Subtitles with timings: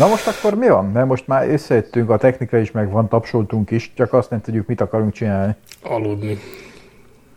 [0.00, 0.90] Na most akkor mi van?
[0.90, 4.80] Mert most már összejöttünk, a technika is megvan, tapsoltunk is, csak azt nem tudjuk, mit
[4.80, 5.54] akarunk csinálni.
[5.82, 6.38] Aludni.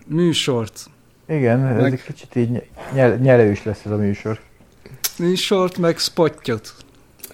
[0.07, 0.85] Műsort.
[1.27, 1.77] Igen, meg...
[1.77, 2.63] ez egy kicsit így
[2.93, 4.39] nyel- nyelős lesz ez a műsor.
[5.17, 6.73] Műsort, meg spottyot.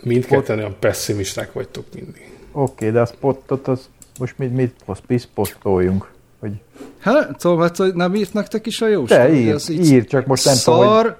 [0.03, 2.31] Mindketten olyan pessimisták vagytok mindig.
[2.51, 3.89] Oké, okay, de a spottot az
[4.19, 6.11] most mit, mit post, posztoljunk?
[6.39, 6.51] Hogy...
[6.99, 10.55] Hát, tudom, hát nem írt nektek is a jó Te ír, ír, csak most nem
[10.55, 11.15] szar, tudom, hogy...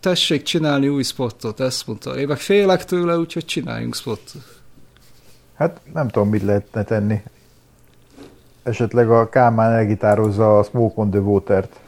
[0.00, 2.18] tessék csinálni új spottot, ezt mondta.
[2.18, 4.42] Én meg félek tőle, úgyhogy csináljunk spottot.
[5.54, 7.22] Hát nem tudom, mit lehetne tenni.
[8.62, 11.80] Esetleg a Kálmán elgitározza a Smoke on the Water-t.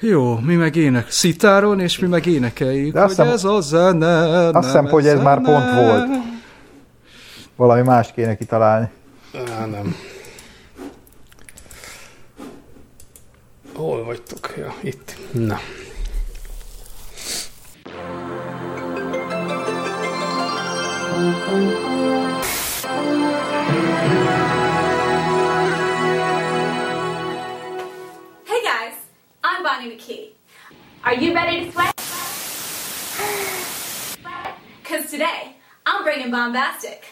[0.00, 4.48] Jó, mi meg ének szitáron, és mi meg énekeljük, De hogy hiszem, ez a zene.
[4.48, 6.08] Azt hiszem, hogy ez már pont volt.
[7.56, 8.88] Valami más kéne kitalálni.
[9.34, 9.94] Á, nem.
[13.74, 14.54] Hol vagytok?
[14.56, 15.16] Ja, itt.
[15.32, 15.58] Na.
[28.44, 28.94] Hey guys,
[29.42, 30.32] I'm Bonnie McKee.
[31.04, 31.94] Are you ready to sweat?
[34.82, 35.54] Because today,
[35.86, 37.04] I'm bringing bombastic.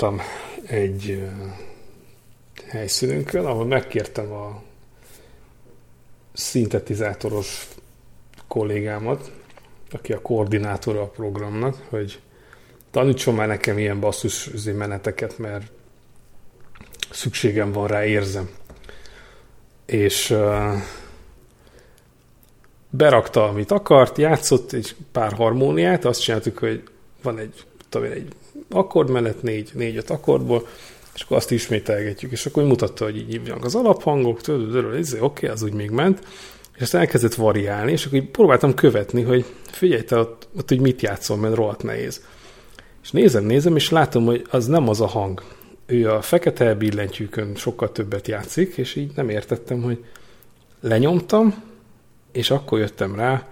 [0.00, 0.20] Voltam
[0.66, 1.22] egy
[2.68, 4.62] helyszínünkön, ahol megkértem a
[6.32, 7.68] szintetizátoros
[8.48, 9.32] kollégámat,
[9.92, 12.20] aki a koordinátora a programnak, hogy
[12.90, 15.70] tanítson már nekem ilyen basszus meneteket, mert
[17.10, 18.50] szükségem van rá, érzem.
[19.86, 20.74] És uh,
[22.90, 26.82] berakta, amit akart, játszott egy pár harmóniát, azt csináltuk, hogy
[27.22, 28.34] van egy, tudom én, egy
[28.70, 30.66] akkordmenet, négy, négy-öt akkordból,
[31.14, 35.62] és akkor azt ismételgetjük, és akkor mutatta, hogy így hívják az alaphangok, oké, okay, az
[35.62, 36.20] úgy még ment,
[36.76, 40.80] és aztán elkezdett variálni, és akkor így próbáltam követni, hogy figyelj, te ott, ott hogy
[40.80, 42.24] mit játszol, mert rohadt nehéz.
[43.02, 45.42] És nézem, nézem, és látom, hogy az nem az a hang.
[45.86, 50.04] Ő a fekete billentyűkön sokkal többet játszik, és így nem értettem, hogy
[50.80, 51.62] lenyomtam,
[52.32, 53.46] és akkor jöttem rá,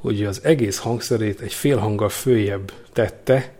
[0.00, 3.53] hogy az egész hangszerét egy fél hanggal följebb tette,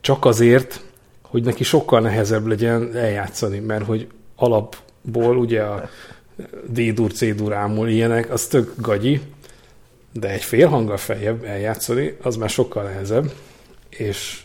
[0.00, 0.80] csak azért,
[1.22, 4.06] hogy neki sokkal nehezebb legyen eljátszani, mert hogy
[4.36, 5.88] alapból ugye a
[6.68, 9.20] D-dur, C-dur, ámul ilyenek, az tök gagyi,
[10.12, 13.32] de egy fél hanggal feljebb eljátszani, az már sokkal nehezebb,
[13.88, 14.42] és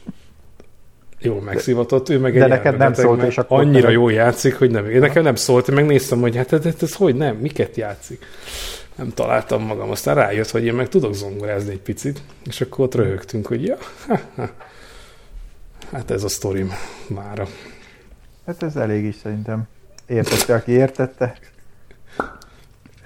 [1.20, 4.72] jó megszivatott, ő meg de egy neked nem szólt, és akkor annyira jól játszik, hogy
[4.72, 4.90] nem.
[4.90, 8.26] Én nekem nem szólt, én megnéztem, hogy hát ez, ez hogy nem, miket játszik.
[8.96, 12.96] Nem találtam magam, aztán rájött, hogy én meg tudok zongorázni egy picit, és akkor ott
[12.96, 14.50] röhögtünk, hogy ja, ha, ha.
[15.92, 16.72] Hát ez a sztorim
[17.08, 17.48] mára.
[18.46, 19.64] Hát ez elég is szerintem.
[20.08, 21.38] Értette, aki értette.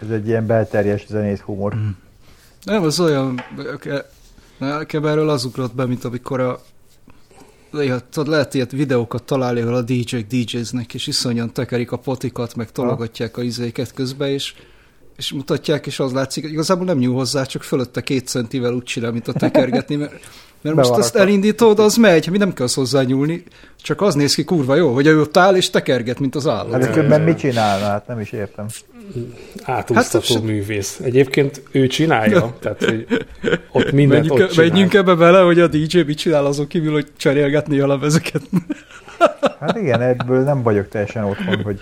[0.01, 1.75] Ez egy ilyen belterjes zenész humor.
[1.75, 1.89] Mm.
[2.63, 3.43] Nem, az olyan,
[4.57, 6.61] nekem erről az ugrott be, mint amikor a
[8.09, 12.71] tudod, lehet ilyet videókat találni, ahol a DJ-k DJ-znek, és iszonyan tekerik a potikat, meg
[12.71, 14.53] tologatják a izéket közbe, és,
[15.15, 18.83] és mutatják, és az látszik, hogy igazából nem nyúl hozzá, csak fölötte két centivel úgy
[18.83, 20.13] csinál, mint a tekergetni, mert,
[20.61, 23.43] mert most ezt elindítod, az megy, mi nem kell hozzá nyúlni,
[23.81, 26.83] csak az néz ki kurva jó, hogy ő ott áll és tekerget, mint az állat.
[26.83, 27.85] Hát különben mit csinálna?
[27.85, 28.65] Hát nem is értem
[29.63, 30.99] átúsztató hát, művész.
[31.03, 33.07] Egyébként ő csinálja, tehát hogy
[33.71, 34.69] ott mindent menjünk, ott csinál.
[34.69, 38.41] Menjünk ebbe bele, hogy a DJ mit csinál azon kívül, hogy cserélgetni a lemezeket.
[39.59, 41.79] Hát igen, ebből nem vagyok teljesen otthon, hogy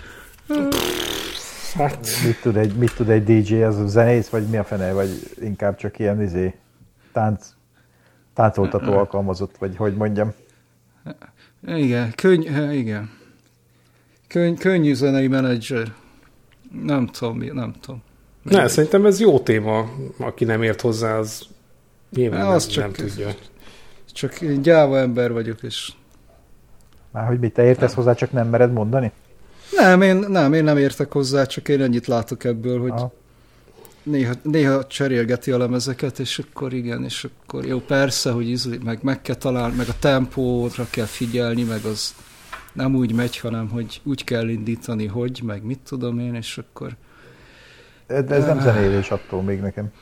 [1.74, 2.08] hát.
[2.24, 5.08] mit, tud egy, mit tud egy DJ, az a zenész, vagy mi a fene, vagy
[5.40, 6.54] inkább csak ilyen izé,
[7.12, 7.46] tánc,
[8.38, 10.32] táncoltató alkalmazott, vagy hogy mondjam.
[11.66, 13.10] Igen, könny, igen.
[14.28, 15.94] Könny, könnyű zenei menedzser.
[16.84, 18.02] Nem tudom, nem tudom.
[18.42, 19.90] Ne, szerintem ez jó téma.
[20.18, 21.42] Aki nem ért hozzá, az
[22.10, 23.34] nyilván nem, csak, nem tudja.
[24.12, 25.92] Csak én gyáva ember vagyok, és...
[27.10, 28.04] Már hogy mit, te értesz nem.
[28.04, 29.12] hozzá, csak nem mered mondani?
[29.76, 32.92] Nem én, nem, én nem értek hozzá, csak én ennyit látok ebből, hogy
[34.10, 38.98] néha, néha cserélgeti a lemezeket, és akkor igen, és akkor jó, persze, hogy izli, meg,
[39.02, 42.14] meg kell találni, meg a tempóra kell figyelni, meg az
[42.72, 46.96] nem úgy megy, hanem hogy úgy kell indítani, hogy, meg mit tudom én, és akkor...
[48.06, 49.92] De ez nem zenélés attól még nekem.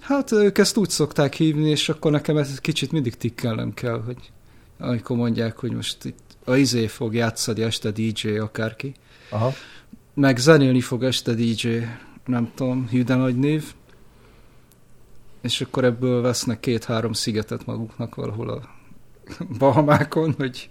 [0.00, 4.30] Hát ők ezt úgy szokták hívni, és akkor nekem ez kicsit mindig tikkelnem kell, hogy
[4.78, 8.94] amikor mondják, hogy most itt a izé fog játszani este DJ akárki,
[9.30, 9.52] Aha.
[10.14, 11.68] meg zenélni fog este DJ,
[12.28, 13.64] nem tudom, hű nagy név,
[15.40, 18.60] és akkor ebből vesznek két-három szigetet maguknak valahol a
[19.58, 20.68] Bahamákon, hogy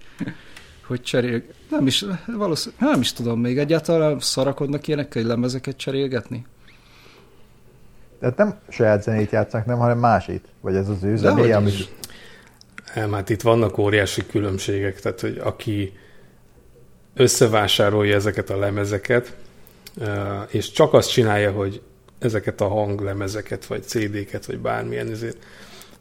[0.88, 1.42] hogy cserél...
[1.69, 6.45] Nem is, valószínűleg, nem is tudom még egyáltalán szarakodnak ilyenek, hogy lemezeket cserélgetni.
[8.19, 10.45] Tehát nem saját zenét játszanak, nem, hanem másét?
[10.62, 11.71] Vagy ez az ő zené, ami...
[12.95, 15.94] Nem, hát itt vannak óriási különbségek, tehát hogy aki
[17.13, 19.36] összevásárolja ezeket a lemezeket,
[20.50, 21.82] és csak azt csinálja, hogy
[22.20, 25.38] ezeket a hanglemezeket, vagy CD-ket, vagy bármilyen ezért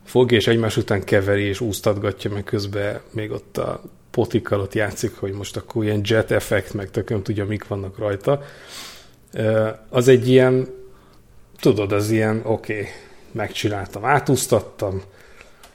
[0.04, 5.16] fogja, és egymás után keveri, és úsztatgatja, meg közben még ott a potikkal ott játszik,
[5.16, 8.42] hogy most akkor ilyen jet effekt, meg tököm tudja, mik vannak rajta.
[9.88, 10.68] Az egy ilyen,
[11.60, 12.86] tudod, az ilyen, oké, okay,
[13.32, 15.02] megcsináltam, átúsztattam,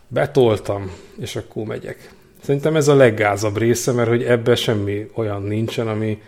[0.07, 2.11] betoltam, és akkor megyek.
[2.43, 6.21] Szerintem ez a leggázabb része, mert hogy ebben semmi olyan nincsen, ami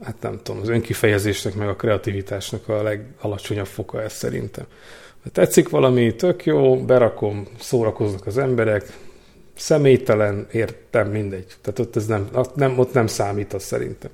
[0.00, 4.64] hát nem tudom, az önkifejezésnek, meg a kreativitásnak a legalacsonyabb foka ez szerintem.
[5.22, 8.92] Ha tetszik valami, tök jó, berakom, szórakoznak az emberek,
[9.56, 11.46] személytelen, értem, mindegy.
[11.60, 14.10] Tehát ott, ez nem, nem, ott nem számít az szerintem.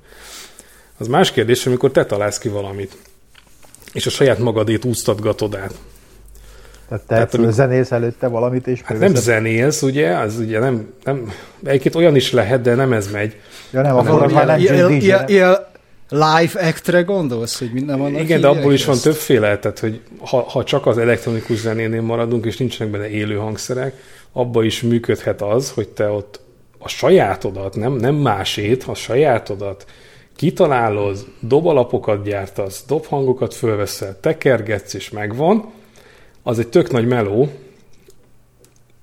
[0.97, 2.97] Az más kérdés, amikor te találsz ki valamit,
[3.93, 5.73] és a saját magadét úsztatgatod át.
[6.87, 10.93] Tehát te Tehát, amikor, zenélsz előtte valamit, és hát nem zenélsz, ugye, az ugye nem,
[11.03, 11.33] nem,
[11.63, 13.35] egyébként olyan is lehet, de nem ez megy.
[13.71, 15.57] Ja nem, akkor már nem ilyen, ilyen, ilyen
[16.09, 18.15] live actre gondolsz, hogy minden van.
[18.15, 22.45] Igen, de abból is van többféle, tehát hogy ha, ha csak az elektronikus zenénél maradunk,
[22.45, 23.93] és nincsenek benne élő hangszerek,
[24.31, 26.39] abba is működhet az, hogy te ott
[26.79, 29.85] a sajátodat, nem, nem másét, a sajátodat
[30.35, 35.71] kitalálod, dobalapokat gyártasz, dobhangokat fölveszel, tekergetsz és megvan,
[36.43, 37.49] az egy tök nagy meló,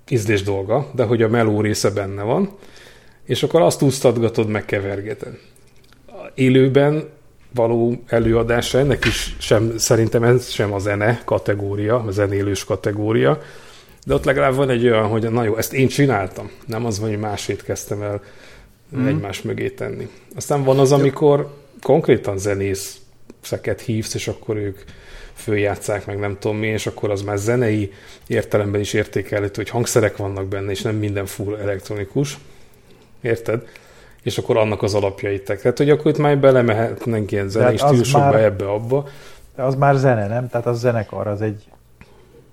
[0.08, 2.56] ízlés dolga, de hogy a meló része benne van,
[3.24, 5.38] és akkor azt úsztatgatod, meg kevergeted.
[6.36, 7.08] Élőben
[7.54, 13.42] való előadása, ennek is sem, szerintem ez sem a zene kategória, a zenélős kategória,
[14.06, 17.18] de ott legalább van egy olyan, hogy na jó, ezt én csináltam, nem az, hogy
[17.18, 18.22] másét kezdtem el
[18.96, 19.06] mm.
[19.06, 20.08] egymás mögé tenni.
[20.36, 24.78] Aztán van az, amikor konkrétan zenészeket hívsz, és akkor ők
[25.34, 27.92] följátszák, meg nem tudom mi, és akkor az már zenei
[28.26, 32.38] értelemben is értékelhető, hogy hangszerek vannak benne, és nem minden full elektronikus.
[33.20, 33.68] Érted?
[34.26, 35.60] És akkor annak az alapjaitek.
[35.60, 39.08] Tehát, hogy akkor itt már belemehetnek ilyen zenei stílusokba, már, ebbe-abba.
[39.56, 40.48] De az már zene, nem?
[40.48, 41.64] Tehát az zenekar, az egy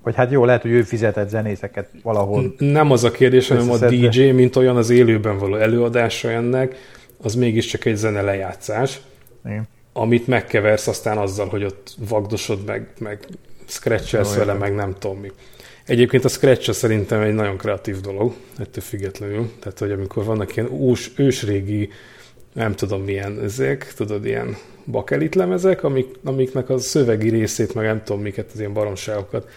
[0.04, 2.54] vagy hát jó, lehet, hogy ő fizetett zenészeket valahol.
[2.58, 6.76] Nem az a kérdés, hanem a DJ, mint olyan az élőben való előadása ennek,
[7.22, 9.02] az mégiscsak egy zene lejátszás,
[9.46, 9.68] Igen.
[9.94, 13.20] amit megkeversz aztán azzal, hogy ott vagdosod meg, meg
[13.66, 15.32] scratchelsz vele, meg nem tudom mi.
[15.86, 19.52] Egyébként a scratch szerintem egy nagyon kreatív dolog, ettől függetlenül.
[19.60, 21.90] Tehát, hogy amikor vannak ilyen ús, ősrégi,
[22.54, 28.04] nem tudom milyen ezek, tudod, ilyen bakelit lemezek, amik, amiknek a szövegi részét, meg nem
[28.04, 29.50] tudom miket, az ilyen baromságokat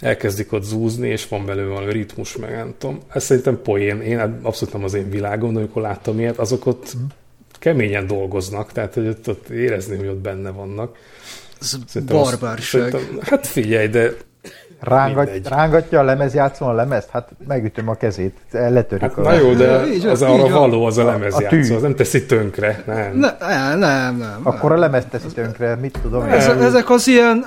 [0.00, 2.98] elkezdik ott zúzni, és van belőle valami ritmus, meg nem tudom.
[3.08, 4.00] Ez szerintem poén.
[4.00, 7.04] Én abszolút nem az én világom, de amikor láttam ilyet, azok ott mm.
[7.52, 10.96] keményen dolgoznak, tehát hogy ott, ott érezni, hogy ott benne vannak.
[11.60, 12.96] Ez barbárság.
[13.20, 14.16] Hát figyelj, de
[14.80, 17.08] Rángat, rángatja a lemezjátszón a lemezt?
[17.10, 19.02] Hát megütöm a kezét, letörik.
[19.02, 19.22] Hát, a...
[19.22, 23.16] Na jó, de így, az arra való az a lemezjátszó, az nem teszi tönkre, nem.
[23.16, 24.40] Ne, nem, nem, nem.
[24.42, 26.62] Akkor a lemez teszi tönkre, mit tudom Ez, én.
[26.62, 27.44] Ezek az ilyen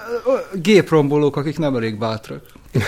[0.54, 2.42] géprombolók, akik nem elég bátrak.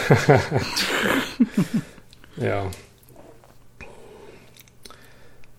[2.37, 2.69] ja.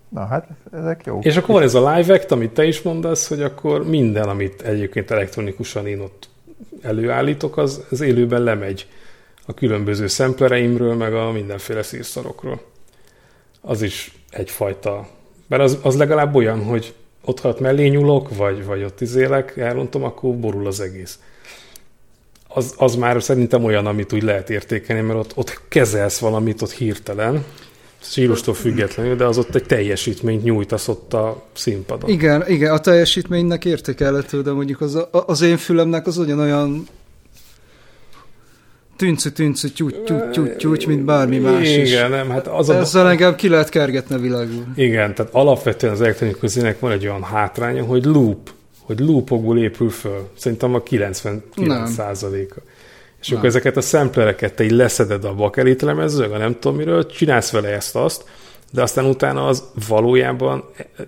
[0.08, 1.18] Na hát, ezek jó.
[1.22, 4.62] És akkor van ez a live act, amit te is mondasz, hogy akkor minden, amit
[4.62, 6.28] egyébként elektronikusan én ott
[6.82, 8.86] előállítok, az, az élőben lemegy
[9.46, 12.60] a különböző szemplereimről, meg a mindenféle szírszarokról.
[13.60, 15.08] Az is egyfajta,
[15.46, 20.04] mert az, az legalább olyan, hogy ott hat mellé nyúlok, vagy, vagy ott izélek, elrontom,
[20.04, 21.18] akkor borul az egész.
[22.48, 26.72] Az, az már szerintem olyan, amit úgy lehet értékelni, mert ott, ott kezelsz valamit, ott
[26.72, 27.44] hirtelen,
[28.08, 32.10] stílustól függetlenül, de az ott egy teljesítményt nyújtasz ott a színpadon.
[32.10, 36.86] Igen, igen, a teljesítménynek értékelhető, de mondjuk az, az én fülemnek az ugyanolyan
[38.96, 41.92] tüncü, tüncü, tyúgy, tyúgy, tyúgy, tyúgy, mint bármi más Igen, is.
[41.92, 43.10] nem, hát az Ezzel a...
[43.10, 44.64] engem ki lehet kergetni a világból.
[44.74, 49.90] Igen, tehát alapvetően az elektronikus zenének van egy olyan hátránya, hogy loop, hogy loopokból épül
[49.90, 50.28] föl.
[50.36, 52.60] Szerintem a 99 százaléka.
[53.26, 57.50] És akkor ezeket a szemplereket te így leszeded a bakelit lemezről, nem tudom miről, csinálsz
[57.50, 58.24] vele ezt-azt,
[58.72, 60.64] de aztán utána az valójában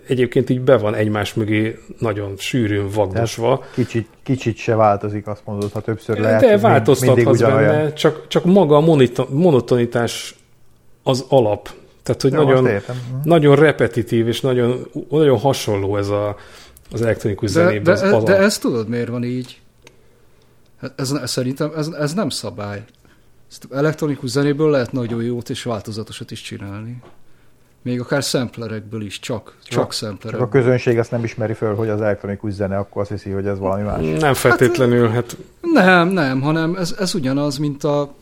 [0.07, 3.65] egyébként így be van egymás mögé nagyon sűrűn vagdosva.
[3.75, 6.41] kicsit, kicsit se változik, azt mondod, ha többször lehet.
[6.41, 8.97] De változtathatsz benne, csak, csak maga a
[9.29, 10.35] monotonitás
[11.03, 11.71] az alap.
[12.03, 12.83] Tehát, hogy nagyon, mhm.
[13.25, 16.37] nagyon repetitív és nagyon, nagyon hasonló ez a,
[16.93, 17.95] az elektronikus de, zenében.
[17.95, 19.61] De, de, de ezt tudod, miért van így?
[20.97, 22.85] Ez, ez szerintem ez, ez nem szabály.
[23.51, 27.03] Ezt elektronikus zenéből lehet nagyon jót és változatosat is csinálni.
[27.83, 30.47] Még akár szemplerekből is, csak, csak szemplerekből.
[30.47, 33.47] Csak a közönség ezt nem ismeri föl, hogy az elektronikus zene, akkor azt hiszi, hogy
[33.47, 34.21] ez valami más.
[34.21, 35.15] Nem feltétlenül, hát...
[35.15, 35.37] hát...
[35.61, 38.15] Nem, nem, hanem ez, ez ugyanaz, mint a...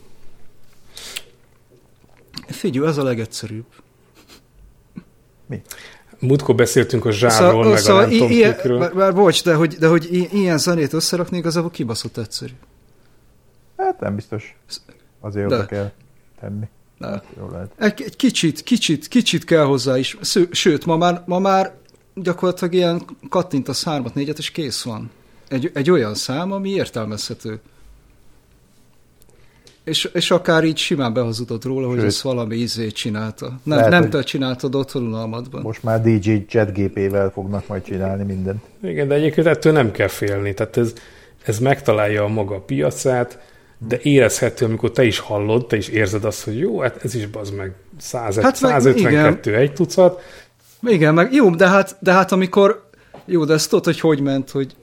[2.47, 3.65] Figyelj, ez a legegyszerűbb.
[5.47, 5.63] Mi?
[6.27, 9.55] Múltkor beszéltünk a zsárról, szóval, meg szóval a nem i- tudom bár, bár, bocs, de
[9.55, 12.53] hogy, de hogy ilyen zenét összerakni, igazából kibaszott egyszerű.
[13.77, 14.57] Hát nem biztos.
[15.21, 15.91] Azért oda kell
[16.41, 16.65] tenni.
[16.99, 17.07] De.
[17.07, 17.71] Hát, jó lehet.
[17.79, 20.17] Egy, egy kicsit, kicsit, kicsit kell hozzá is.
[20.51, 21.75] Sőt, ma már, ma már
[22.15, 25.11] gyakorlatilag ilyen kattintasz hármat, négyet, és kész van.
[25.49, 27.61] Egy, egy olyan szám, ami értelmezhető.
[29.87, 31.97] És, és akár így simán behazudod róla, Sőt.
[31.99, 33.47] hogy ezt valami ízét csinálta.
[33.63, 35.63] Nem, Lehet, nem te csináltad otthon unalmadban.
[35.63, 38.65] Most már DJ chatgp-vel fognak majd csinálni mindent.
[38.83, 40.55] Igen, de egyébként ettől nem kell félni.
[40.55, 40.93] Tehát ez,
[41.45, 43.39] ez megtalálja a maga piacát,
[43.79, 47.27] de érezhető, amikor te is hallod, te is érzed azt, hogy jó, hát ez is
[47.27, 50.23] bazd meg 100, hát 152 meg, egy tucat.
[50.83, 52.89] Igen, meg jó, de hát, de hát amikor,
[53.25, 54.75] jó, de ezt tudod, hogy hogy ment, hogy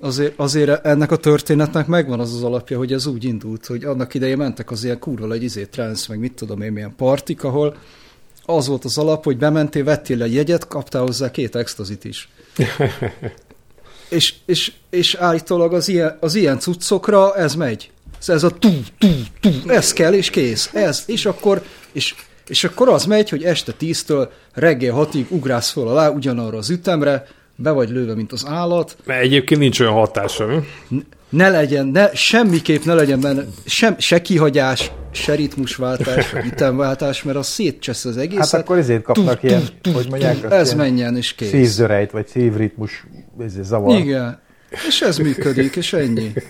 [0.00, 4.14] azért, azért ennek a történetnek megvan az az alapja, hogy ez úgy indult, hogy annak
[4.14, 7.76] idején mentek az ilyen kurva egy izé trans, meg mit tudom én, milyen partik, ahol
[8.44, 12.28] az volt az alap, hogy bementél, vettél egy jegyet, kaptál hozzá két extazit is.
[14.08, 17.90] és, és, és állítólag az ilyen, az ilyen cuccokra ez megy.
[18.26, 19.08] Ez a tú, tú,
[19.40, 20.70] tú, ez kell, és kész.
[20.72, 22.14] Ez, és akkor, és,
[22.48, 27.26] és akkor az megy, hogy este tíztől reggel hatig ugrász föl alá ugyanarra az ütemre,
[27.62, 28.96] be vagy lőve, mint az állat.
[29.04, 30.58] Mert egyébként nincs olyan hatása, mi?
[31.30, 37.46] ne legyen, ne, semmiképp ne legyen benne sem, se kihagyás, se ritmusváltás, ütemváltás, mert az
[37.46, 38.50] szétcsesz az egészet.
[38.50, 39.62] Hát akkor ezért kapnak ilyen,
[39.92, 41.48] hogy mondják, Ez menjen, és kész.
[41.48, 43.06] szívzörejt, vagy szívritmus
[43.40, 43.98] ezért zavar.
[43.98, 44.40] Igen.
[44.88, 46.32] És ez működik, és ennyi.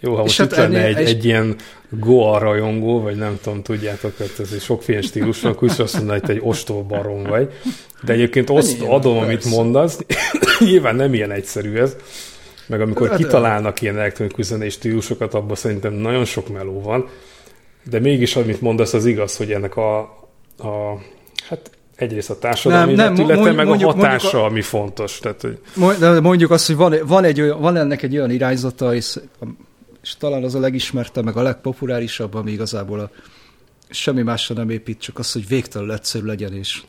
[0.00, 1.56] Jó, ha most hát itt lenne ennél- egy, és- egy ilyen
[1.90, 5.94] Goa rajongó, vagy nem tudom, tudjátok, hogy ez egy sokféle stílus van, akkor is azt
[5.96, 7.52] mondaná, hogy egy ostoba barom vagy.
[8.04, 9.56] De egyébként Igen, adom, amit persze.
[9.56, 9.98] mondasz.
[10.64, 11.96] Nyilván nem ilyen egyszerű ez.
[12.66, 17.08] Meg amikor Hát, kitalálnak ilyen elektronikus zenei stílusokat, abban szerintem nagyon sok meló van.
[17.90, 19.98] De mégis, amit mondasz, az igaz, hogy ennek a,
[20.58, 20.98] a
[21.48, 25.18] hát egyrészt a társadalmi Nem, nem, mondjuk- meg mondjuk- a hatása, mondjuk ami fontos.
[25.18, 25.58] Tehát, hogy
[25.98, 29.16] De mondjuk azt, hogy van, van, egy van ennek egy olyan irányzata, és,
[30.08, 33.10] és talán az a legismertebb, meg a legpopulárisabb, ami igazából a,
[33.88, 36.82] semmi másra nem épít, csak az, hogy végtelenül egyszerű legyen, és,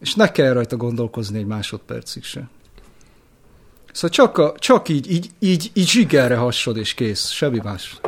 [0.00, 2.48] és ne kell rajta gondolkozni egy másodpercig se.
[3.92, 8.00] Szóval csak, a, csak így, így, így, így zsigerre hassod, és kész, semmi más.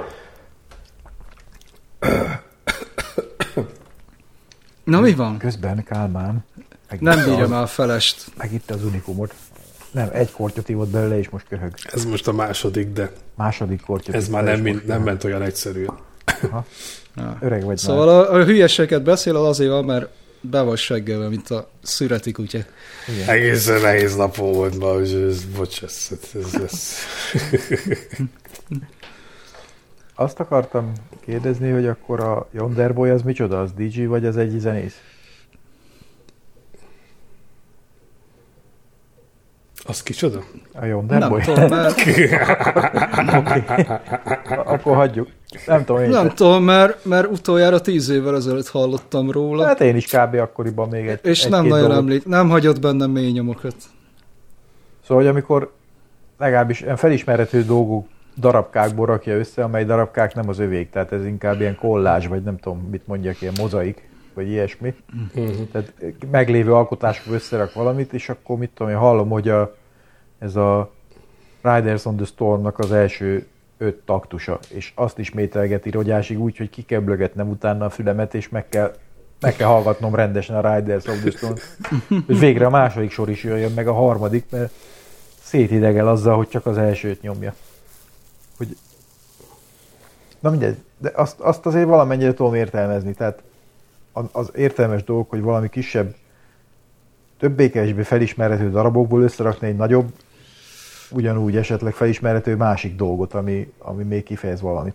[4.85, 5.39] Na mi van?
[5.39, 6.45] Közben Kálmán
[6.99, 8.27] Nem bírjam az- el a felest.
[8.37, 9.35] Megitta az unikumot.
[9.93, 11.73] Nem, egy kortyot ívott belőle, és most köhög.
[11.93, 14.15] ez most a második, de Második kortyot.
[14.15, 15.99] ez már nem, most mind- nem ment olyan egyszerűen.
[16.43, 17.37] Ja.
[17.41, 20.09] Öreg vagy Szóval a, a hülyeseket beszél az azért van, mert
[20.41, 22.59] be van seggelve, mint a szüreti kutya.
[22.59, 23.17] már.
[23.17, 23.29] Igen.
[23.29, 26.95] Egészen nehéz napom volt ma, hogy ez, bocs, ez, ez, ez.
[30.15, 33.61] Azt akartam kérdezni, hogy akkor a Yonderboy az micsoda?
[33.61, 34.95] Az DJ vagy az egy zenész?
[39.87, 40.39] Az kicsoda?
[40.81, 41.41] A Yonderboy?
[41.47, 42.01] Nem tudom, mert,
[44.75, 45.29] akkor hagyjuk.
[45.67, 46.09] Nem tudom én.
[46.09, 50.35] nem Nem tudom, mert, mert utoljára tíz évvel ezelőtt hallottam róla, Hát én is kb.
[50.35, 52.03] akkoriban még egy és egy nem két nagyon dolgot.
[52.05, 53.75] emlék, nem hagyott bennem mély nyomokat.
[55.07, 55.73] Szóval, hogy amikor
[56.39, 58.07] legalábbis felismerhető dolgok
[58.37, 62.59] darabkákból rakja össze, amely darabkák nem az övék, tehát ez inkább ilyen kollázs, vagy nem
[62.59, 64.09] tudom, mit mondjak, ilyen mozaik,
[64.41, 64.95] vagy ilyesmi.
[65.35, 65.69] Uh-huh.
[65.73, 65.93] Tehát
[66.31, 69.77] meglévő alkotásból összerak valamit, és akkor mit tudom én, hallom, hogy a,
[70.39, 70.91] ez a
[71.63, 73.47] Riders on the Storm-nak az első
[73.79, 78.49] öt taktusa, és azt ismételgeti rogyásig úgy, hogy ki kell blögetnem utána a fülemet, és
[78.49, 78.95] meg kell,
[79.41, 81.55] meg kell hallgatnom rendesen a Riders of the Storm.
[82.27, 84.73] És végre a második sor is jöjjön, meg a harmadik, mert
[85.43, 87.55] szétidegel azzal, hogy csak az elsőt nyomja.
[88.57, 88.77] Hogy...
[90.41, 93.43] Na mindegy, de azt, azt azért valamennyire tudom értelmezni, tehát
[94.13, 96.15] az értelmes dolog, hogy valami kisebb,
[97.39, 100.13] többé-kevésbé felismerhető darabokból összerakni egy nagyobb,
[101.11, 104.95] ugyanúgy esetleg felismerhető másik dolgot, ami, ami még kifejez valamit.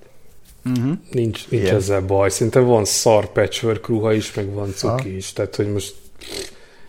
[0.66, 0.84] Uh-huh.
[0.86, 1.76] Nincs, nincs Igen.
[1.76, 2.30] ezzel baj.
[2.30, 5.34] Szerintem van szar patchwork ruha is, meg van cuki is.
[5.34, 5.96] Tehát, hogy most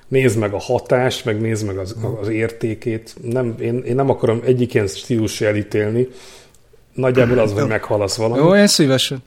[0.09, 3.15] nézd meg a hatást, meg nézd meg az, az értékét.
[3.23, 6.09] Nem, én, én nem akarom egyik ilyen stílus elítélni.
[6.93, 8.61] Nagyjából az, hogy meghalasz Jó, valamit.
[8.61, 9.23] én szívesen.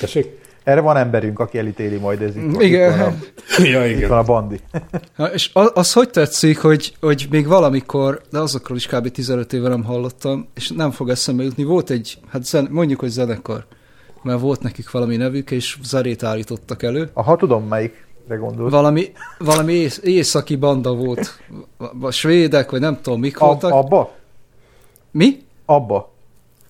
[0.00, 0.42] Tessék?
[0.64, 2.90] Erre van emberünk, aki elítéli majd ez itt, van- Igen.
[2.92, 4.10] Itt, van a, Ja, itt van igen.
[4.10, 4.60] a bandi.
[5.18, 9.08] Ja, és az, az hogy tetszik, hogy, hogy még valamikor, de azokról is kb.
[9.10, 13.08] 15 éve nem hallottam, és nem fog eszembe jutni, volt egy, hát zen, mondjuk, hogy
[13.08, 13.66] zenekar,
[14.22, 17.10] mert volt nekik valami nevük, és zenét állítottak elő.
[17.12, 18.70] Aha, tudom melyikre gondolsz.
[18.72, 21.38] Valami, valami ész, északi banda volt,
[22.00, 23.72] a svédek, vagy nem tudom, mik A, voltak.
[23.72, 24.12] abba?
[25.10, 25.42] Mi?
[25.66, 26.12] Abba.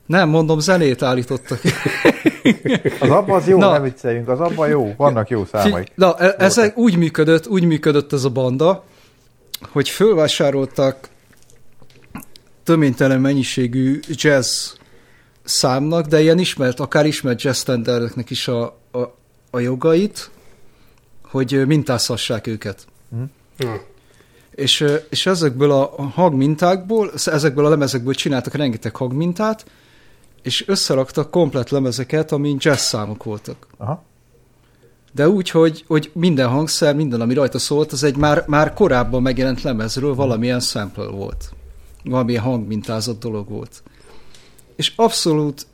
[0.07, 1.61] Nem, mondom, zenét állítottak.
[3.01, 3.71] Az abba az jó, Na.
[3.71, 5.93] nem vicceljünk, az abba jó, vannak jó számaik.
[5.95, 8.85] Na, e- ez úgy működött, úgy működött ez a banda,
[9.73, 11.09] hogy fölvásároltak
[12.63, 14.73] töménytelen mennyiségű jazz
[15.45, 18.63] számnak, de ilyen ismert, akár ismert jazz standardeknek is a,
[18.93, 18.99] a,
[19.51, 20.31] a jogait,
[21.23, 22.87] hogy mintázhassák őket.
[23.59, 23.83] Ja.
[24.51, 29.65] És, és ezekből a hangmintákból, ezekből a lemezekből csináltak rengeteg hangmintát,
[30.45, 33.67] és összeraktak komplet lemezeket, amin jazz számok voltak.
[33.77, 34.05] Aha.
[35.13, 39.23] De úgy, hogy, hogy minden hangszer, minden, ami rajta szólt, az egy már, már korábban
[39.23, 41.53] megjelent lemezről valamilyen sample volt.
[42.05, 43.83] Valamilyen hangmintázott dolog volt.
[44.77, 45.67] És abszolút,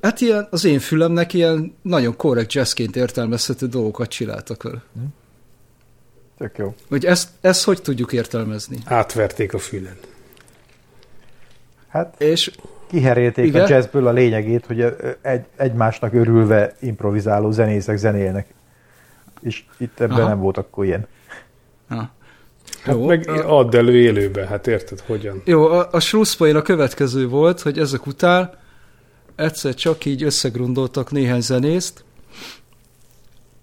[0.00, 4.82] hát ilyen, az én fülemnek ilyen nagyon korrekt jazzként értelmezhető dolgokat csináltak vele.
[6.38, 6.74] Tök jó.
[6.88, 8.78] Hogy ezt, ezt hogy tudjuk értelmezni?
[8.84, 9.96] Átverték a fülen.
[11.88, 12.50] Hát És
[12.90, 13.64] kiherélték Igen?
[13.64, 14.80] a jazzből a lényegét, hogy
[15.22, 18.54] egy, egymásnak örülve improvizáló zenészek zenélnek.
[19.40, 20.28] És itt ebben Aha.
[20.28, 21.06] nem volt akkor ilyen.
[21.88, 22.02] ah,
[22.84, 25.42] Hát Jó, meg a- add elő élőbe, hát érted, hogyan?
[25.44, 28.50] Jó, a, a slusszpoén a következő volt, hogy ezek után
[29.36, 32.04] egyszer csak így összegrundoltak néhány zenészt,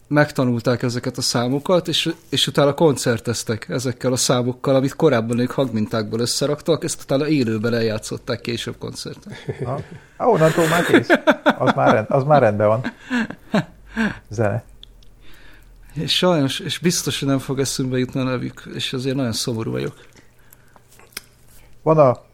[0.08, 6.20] megtanulták ezeket a számokat, és, és utána koncerteztek ezekkel a számokkal, amit korábban ők hangmintákból
[6.20, 9.34] összeraktak, ezt utána élőben eljátszották később koncerten.
[9.66, 9.80] Ha,
[10.18, 11.08] ha onnantól már kész.
[11.58, 12.82] Az már, rend, az már rendben van.
[14.30, 14.64] Zene.
[15.94, 19.72] És sajnos, és biztos, hogy nem fog eszünkbe jutni a nevük, és azért nagyon szomorú
[19.72, 19.96] vagyok.
[21.82, 22.27] Van a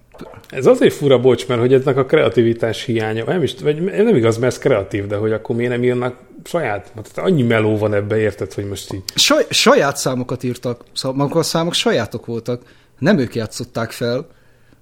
[0.49, 4.37] ez azért fura, bocs, mert hogy ennek a kreativitás hiánya, nem, is, vagy nem igaz,
[4.37, 6.91] mert ez kreatív, de hogy akkor miért nem írnak saját?
[6.91, 9.03] Tehát annyi meló van ebbe, érted, hogy most így...
[9.15, 12.61] Saj, saját számokat írtak, szóval maguk a számok sajátok voltak.
[12.99, 14.27] Nem ők játszották fel,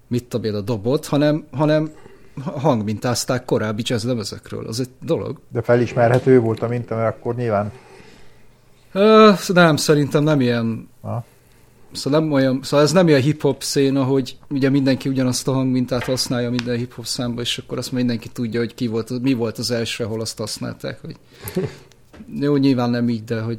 [0.08, 1.91] mit tudom én, a dobot, hanem, hanem
[2.44, 4.67] hangmintázták korábbi jazz lemezekről.
[4.67, 5.39] Az egy dolog.
[5.52, 7.72] De felismerhető volt a minta, mert akkor nyilván...
[8.91, 10.89] Ö, nem, szerintem nem ilyen...
[11.02, 11.24] Ha?
[11.91, 16.04] Szóval, nem olyan, szóval ez nem ilyen hip-hop széna, hogy ugye mindenki ugyanazt a hangmintát
[16.04, 19.71] használja minden hip-hop számba, és akkor azt mindenki tudja, hogy ki volt, mi volt az
[19.71, 21.01] első, ahol azt használták.
[21.01, 21.15] Hogy...
[22.45, 23.58] Jó, nyilván nem így, de hogy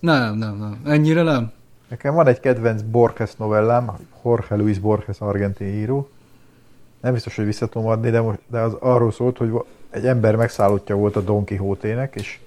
[0.00, 0.80] nem, nem, nem.
[0.84, 1.52] Ennyire nem.
[1.88, 3.92] Nekem van egy kedvenc Borges novellám,
[4.24, 6.08] Jorge Luis Borges argentin író.
[7.00, 9.52] Nem biztos, hogy vissza tudom adni, de, most, de az arról szólt, hogy
[9.90, 12.40] egy ember megszállottja volt a Don Quixote-nek, és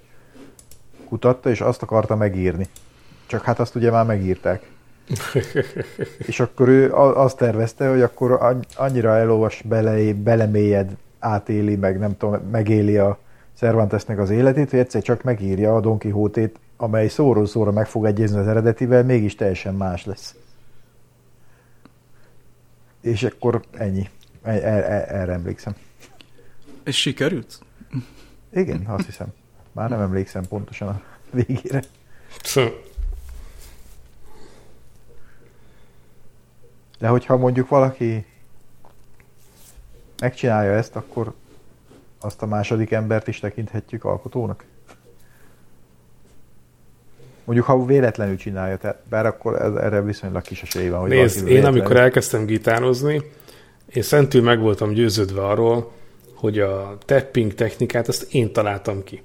[1.08, 2.68] kutatta, és azt akarta megírni.
[3.26, 4.70] Csak hát azt ugye már megírták.
[6.28, 12.40] és akkor ő azt tervezte, hogy akkor annyira elolvas bele, belemélyed, átéli, meg nem tudom,
[12.50, 13.18] megéli a
[13.54, 18.04] Cervantesnek az életét, hogy egyszer csak megírja a Don Quixote-t, amely szóról szóra meg fog
[18.04, 20.34] egyezni az eredetivel, mégis teljesen más lesz.
[23.00, 24.08] És akkor ennyi.
[24.42, 25.74] E, e, e, erre emlékszem.
[26.84, 27.58] És sikerült?
[28.52, 29.26] Igen, azt hiszem.
[29.72, 31.82] Már nem emlékszem pontosan a végére.
[36.98, 38.26] De hogyha mondjuk valaki
[40.20, 41.32] megcsinálja ezt, akkor
[42.20, 44.64] azt a második embert is tekinthetjük alkotónak?
[47.44, 51.00] Mondjuk, ha véletlenül csinálja, tehát, bár akkor ez, erre viszonylag kis esély van.
[51.00, 51.80] Hogy Nézd, én véletlenül...
[51.80, 53.22] amikor elkezdtem gitározni,
[53.92, 55.92] én szentül meg voltam győződve arról,
[56.34, 59.22] hogy a tapping technikát azt én találtam ki.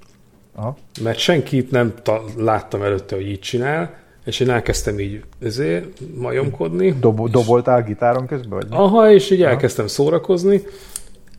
[0.54, 0.76] Aha.
[1.02, 6.96] Mert senkit nem ta- láttam előtte, hogy így csinál, és én elkezdtem így ezért majomkodni.
[7.00, 8.50] Dob- doboltál gitáron közben?
[8.58, 10.62] Vagy Aha, és így elkezdtem szórakozni.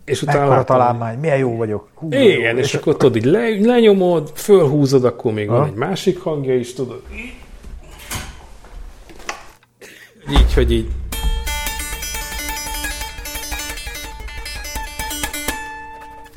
[0.05, 1.87] És utána Ekkora láttam, találmány, milyen jó vagyok.
[1.93, 2.57] Hú, igen, jó.
[2.57, 5.57] és, és akkor tudod, így le, lenyomod, fölhúzod, akkor még Aha.
[5.57, 7.01] van egy másik hangja is, tudod.
[10.31, 10.87] Így, hogy így.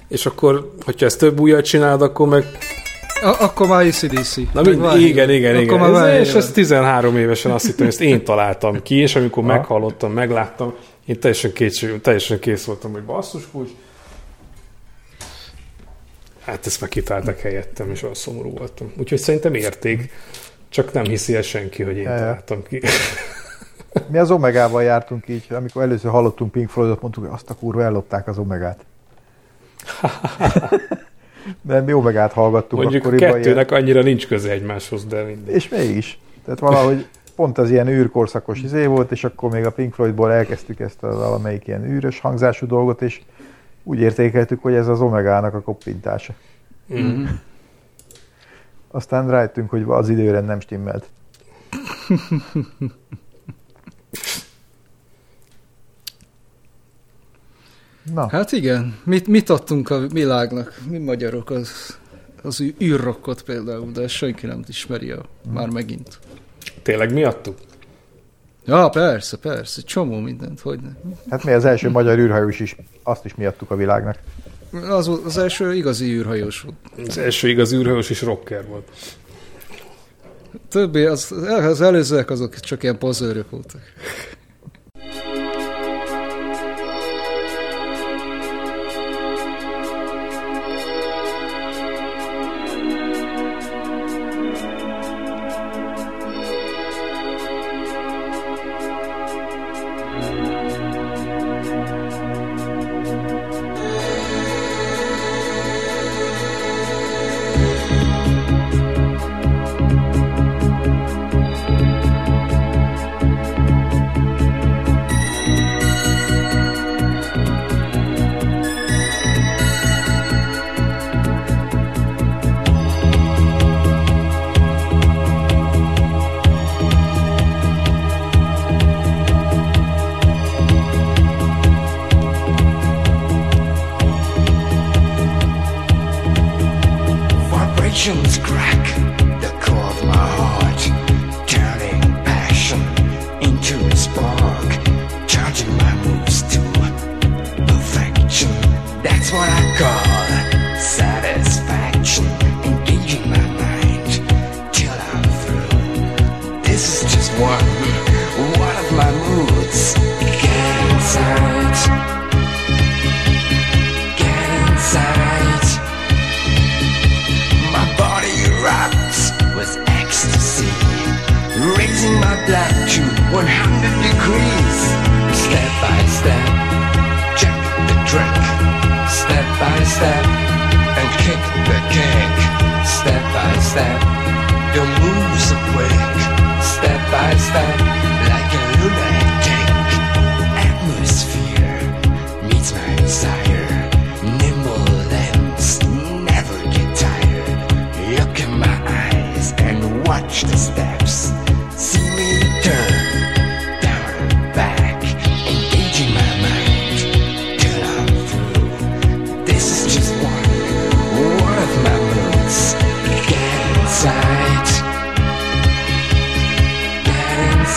[0.08, 2.44] És akkor, hogyha ezt több újat csinálod, akkor meg
[3.22, 4.36] a- akkor már ACDC.
[4.52, 5.78] Na, mind, igen, igen, igen.
[5.78, 9.42] Már ez, és ezt 13 évesen azt hittem, hogy ezt én találtam ki, és amikor
[9.42, 9.48] ha.
[9.48, 10.74] meghallottam, megláttam,
[11.04, 13.70] én teljesen, kétség, teljesen kész voltam, hogy basszus kulcs.
[16.44, 18.92] Hát ezt meg kitáltak helyettem, és olyan szomorú voltam.
[18.98, 20.10] Úgyhogy szerintem érték,
[20.68, 22.80] csak nem hiszi el senki, hogy én találtam ki.
[24.10, 27.82] Mi az Omegával jártunk így, amikor először hallottunk Pink Floydot, mondtuk, hogy azt a kurva
[27.82, 28.84] ellopták az Omegát.
[31.62, 33.32] De mi Omegát hallgattunk Mondjuk akkoriban.
[33.32, 33.82] kettőnek ilyen...
[33.82, 35.54] annyira nincs köze egymáshoz, de mindegy.
[35.54, 36.18] És mégis.
[36.44, 37.06] Tehát valahogy
[37.36, 41.16] pont az ilyen űrkorszakos izé volt, és akkor még a Pink Floydból elkezdtük ezt a
[41.16, 43.20] valamelyik ilyen űrös hangzású dolgot, és
[43.82, 46.34] úgy értékeltük, hogy ez az Omegának a koppintása.
[46.94, 47.24] Mm.
[48.90, 51.08] Aztán rájöttünk, hogy az időrend nem stimmelt.
[58.14, 58.28] Na.
[58.28, 61.98] Hát igen, mit, mit adtunk a világnak, mi magyarok, az,
[62.42, 65.52] az űrrokkot például, de senki nem ismeri a, hmm.
[65.52, 66.18] már megint.
[66.82, 67.56] Tényleg mi adtuk?
[68.66, 70.90] Ja, persze, persze, csomó mindent, hogy ne.
[71.30, 74.18] Hát mi az első magyar űrhajós is, azt is miattuk a világnak.
[74.88, 77.08] Az, az első igazi űrhajós volt.
[77.08, 78.90] Az első igazi űrhajós is rocker volt.
[80.68, 83.80] Többé, az, az előzőek azok csak ilyen pozőrök voltak.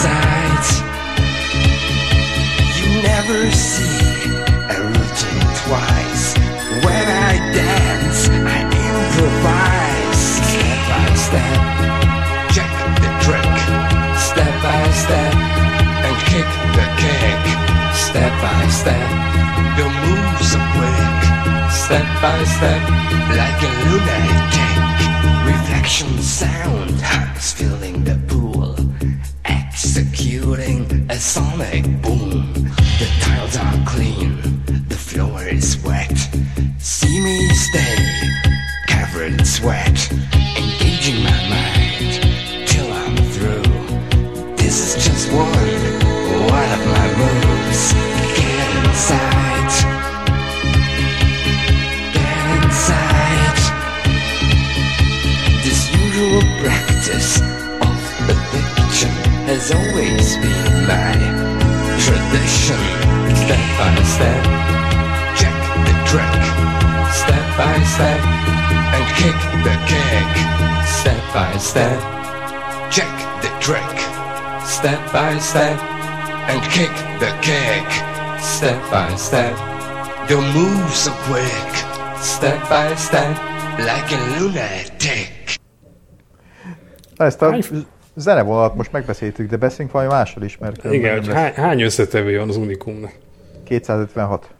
[0.10, 0.65] Get.
[2.78, 4.02] You never see
[4.74, 6.26] a routine twice.
[6.86, 10.22] When I dance, I improvise.
[10.50, 11.60] Step by step,
[12.56, 12.72] check
[13.04, 13.56] the trick.
[14.30, 15.34] Step by step,
[16.06, 17.48] and kick the cake.
[18.08, 19.10] Step by step,
[19.78, 21.19] the moves are quick.
[21.86, 22.82] Step by step,
[23.39, 24.98] like a lunatic.
[25.52, 28.15] Reflection sound, hearts filling the
[31.19, 32.53] sonic boom.
[32.97, 36.28] The tiles are clean, the floor is wet.
[59.60, 61.12] Has always been my
[62.06, 62.80] tradition.
[63.43, 64.43] Step by step,
[65.36, 66.39] check the trick.
[67.12, 68.22] Step by step,
[68.95, 70.32] and kick the kick.
[70.88, 72.00] Step by step,
[72.89, 73.12] check
[73.43, 73.95] the trick.
[74.63, 75.78] Step by step,
[76.52, 77.88] and kick the kick.
[78.39, 79.56] Step by step,
[80.30, 81.72] the moves are quick.
[82.22, 83.36] Step by step,
[83.80, 85.60] like a lunatic.
[87.17, 87.88] Na, ezt a Hány-
[88.19, 92.49] zenevonalat most megbeszéltük, de beszéljünk valami másról is, mert Igen, hogy hány, hány összetevő van
[92.49, 93.13] az Unikumnak?
[93.63, 94.53] 256.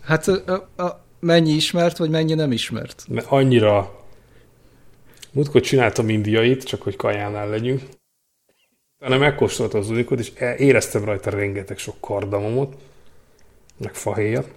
[0.00, 3.04] Hát a, a, mennyi ismert, vagy mennyi nem ismert?
[3.08, 4.00] Mert annyira...
[5.32, 7.82] Múltkor csináltam indiait, csak hogy kajánál legyünk.
[8.98, 12.74] Utána megkóstoltam az Unikot, és e- éreztem rajta rengeteg sok kardamomot,
[13.76, 14.48] meg fahéjat.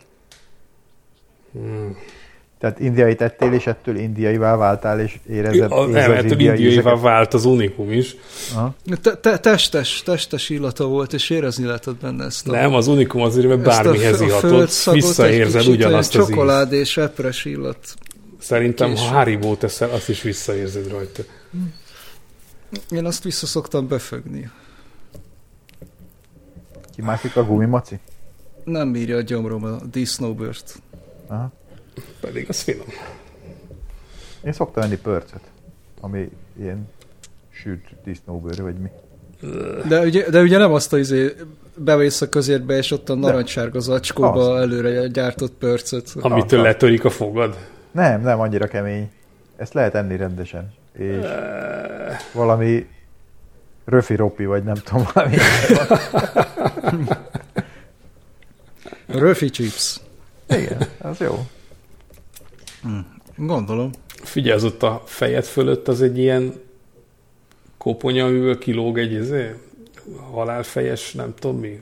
[2.65, 6.71] Tehát indiai tettél, és ettől indiaivá váltál, és érezed, A, nem, az ettől indiai indiaivá
[6.71, 7.01] ízeket?
[7.01, 8.15] vált az Unikum is.
[9.01, 12.51] Te, te, testes, testes illata volt, és érezni lehetett benne ezt a...
[12.51, 16.27] Nem, az Unikum azért, mert a bármihez a ihatod, földszagot, egy visszaérzed ugyanazt az.
[16.27, 17.77] Csokolád és epres illat.
[18.39, 19.07] Szerintem, késő.
[19.07, 21.23] ha Haribo teszel, azt is visszaérzed rajta.
[22.89, 24.49] Én azt vissza szoktam befögni.
[26.95, 27.99] Kimászik a gumimaci?
[28.63, 30.81] Nem bírja a gyomrom a disznóbört.
[31.27, 31.51] Aha.
[32.19, 32.85] Pedig az finom.
[34.45, 35.41] Én szoktam enni pörcöt,
[36.01, 36.29] ami
[36.59, 36.89] ilyen
[37.49, 38.89] sült disznóbőr, vagy mi.
[39.87, 41.35] De ugye, de ugye nem azt a izé,
[41.77, 44.61] bevész a közérbe, és ott a narancsárga zacskóba Azt.
[44.63, 46.11] előre gyártott pörcöt.
[46.19, 47.57] Amitől letörik a fogad.
[47.91, 49.11] Nem, nem annyira kemény.
[49.55, 50.73] Ezt lehet enni rendesen.
[50.97, 51.25] És
[52.33, 52.87] valami
[53.85, 55.37] röfi-ropi, vagy nem tudom, valami.
[59.07, 59.99] Röfi chips.
[60.49, 61.45] Igen, az jó.
[63.37, 63.89] Gondolom.
[64.07, 66.53] Figyelj, az ott a fejed fölött az egy ilyen
[67.77, 69.53] koponya, amiből kilóg egy izé,
[70.31, 71.81] halálfejes, nem tudom mi,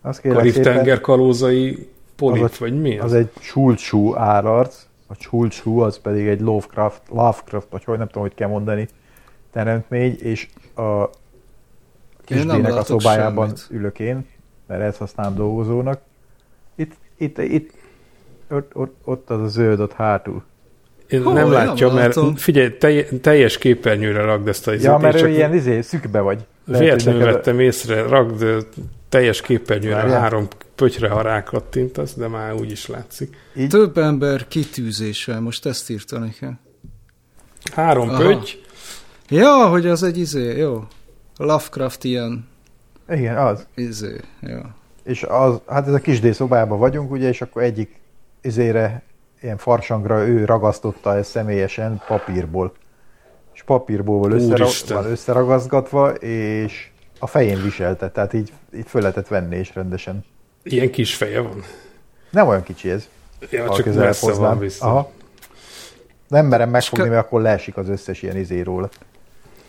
[0.00, 5.98] Azt karib-tenger kalózai polip, Az a- vagy mi az egy csulcsú állarc, a csulcsú az
[5.98, 8.88] pedig egy Lovecraft, Lovecraft, vagy hogy nem tudom, hogy kell mondani,
[9.52, 11.08] teremtmény, és a
[12.24, 13.66] kisdének a szobájában semmit.
[13.70, 14.26] ülök én,
[14.66, 16.00] mert ezt használom dolgozónak.
[16.74, 17.72] Itt, itt, itt,
[18.50, 20.42] ott, ott, ott az a zöld ott hátul.
[21.08, 21.32] Én Hol?
[21.32, 22.36] nem Nem látja, mert látom.
[22.36, 24.86] figyelj, telj, teljes képernyőre ragd ezt a izét.
[24.86, 26.46] Ja, mert ő ilyen izé, szükbe vagy.
[26.64, 28.58] Lehet, Véletlenül neked a- vettem észre, ragd ö,
[29.08, 30.20] teljes képernyőre Várjál.
[30.20, 33.36] három pötyre, ha rákattintasz, de már úgy is látszik.
[33.56, 36.58] Így, Több ember kitűzéssel, most ezt írta nekem.
[37.72, 38.18] Három Aha.
[38.22, 38.50] pötty,
[39.28, 40.84] Ja, hogy az egy izé, jó.
[41.36, 42.48] Lovecraft ilyen
[43.08, 43.66] igen, az.
[43.74, 44.58] izé, jó.
[45.04, 48.00] És az, hát ez a kisdé szobában vagyunk, ugye, és akkor egyik
[48.44, 49.02] izére,
[49.42, 52.72] ilyen farsangra ő ragasztotta ezt személyesen papírból.
[53.54, 54.96] És papírból van, összera, Úristen.
[54.96, 60.24] van összeragaszgatva, és a fején viselte, tehát így, így föl lehetett venni is rendesen.
[60.62, 61.62] ilyen kis feje van.
[62.30, 63.08] Nem olyan kicsi ez.
[63.50, 64.48] Ja, csak messze hoznám.
[64.48, 64.88] van biztos.
[64.88, 65.10] Aha.
[66.28, 68.88] Nem merem megfogni, mert akkor leesik az összes ilyen izé róla.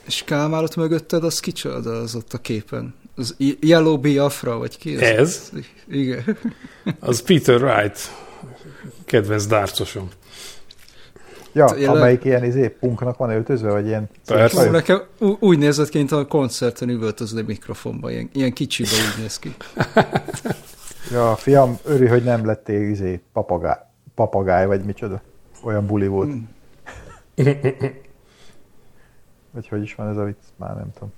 [0.06, 2.96] És Kálmár ott mögötted, az kicsoda az ott a képen?
[3.16, 5.02] Az Yellow Biafra, vagy ki?
[5.02, 5.52] Ez?
[5.88, 6.38] Igen.
[7.00, 8.00] Az Peter Wright,
[9.06, 10.10] kedvenc dárcosom.
[11.54, 11.90] Ja, Tényleg?
[11.90, 14.10] amelyik ilyen izé, punknak van öltözve, vagy ilyen...
[14.26, 14.68] Persze.
[14.68, 15.02] Ó, nekem
[15.40, 19.56] úgy nézett ki, mint a koncerten üvöltözni mikrofonba, ilyen, ilyen kicsibe úgy néz ki.
[21.12, 23.78] Ja, fiam, örülj, hogy nem lettél izé, papagáj,
[24.16, 25.22] papagáj, vagy micsoda.
[25.64, 26.28] Olyan buli volt.
[26.28, 26.44] Mm.
[29.52, 31.12] Vagy hogy is van ez a vicc, már nem tudom.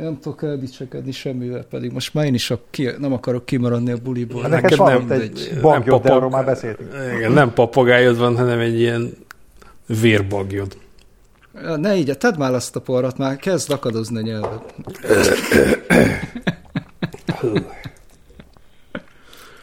[0.00, 3.96] Nem tudok eldicsekedni semmivel, pedig most már én is a, ki, nem akarok kimaradni a
[4.02, 4.42] buliból.
[4.42, 6.92] Hát neked van nem- ott egy nem bankjod, de papag- arról már beszéltünk.
[7.16, 9.12] Igen, nem papagájod van, hanem egy ilyen
[9.86, 10.76] vérbagjod.
[11.62, 14.60] Ja, Ne így, tedd már azt a porrat, már kezd akadozni a nyelved.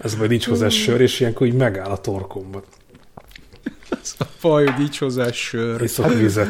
[0.03, 2.63] Ez majd nincs hozzá sör, és ilyenkor így megáll a torkomban.
[4.01, 5.81] Ez a faj, hogy így hozzá sör.
[5.81, 6.47] Iszok vizet.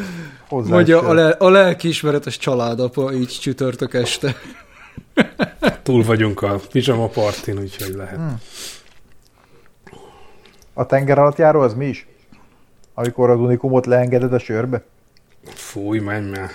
[0.54, 4.36] Hozzá Vagy a, a, le, a lelkiismeretes családapa így csütörtök este.
[5.82, 8.16] Túl vagyunk a pijama partin, úgyhogy lehet.
[8.16, 8.40] Hmm.
[10.72, 12.06] A tenger alatt járó az mi is?
[12.94, 14.82] Amikor az unikumot leengeded a sörbe?
[15.44, 16.50] Fúj, menj már.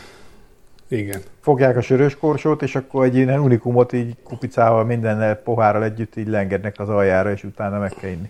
[0.88, 1.22] Igen.
[1.42, 6.28] Fogják a sörös korsót, és akkor egy ilyen unikumot így kupicával, mindennel pohárral együtt így
[6.28, 8.30] leengednek az aljára, és utána meg kell inni.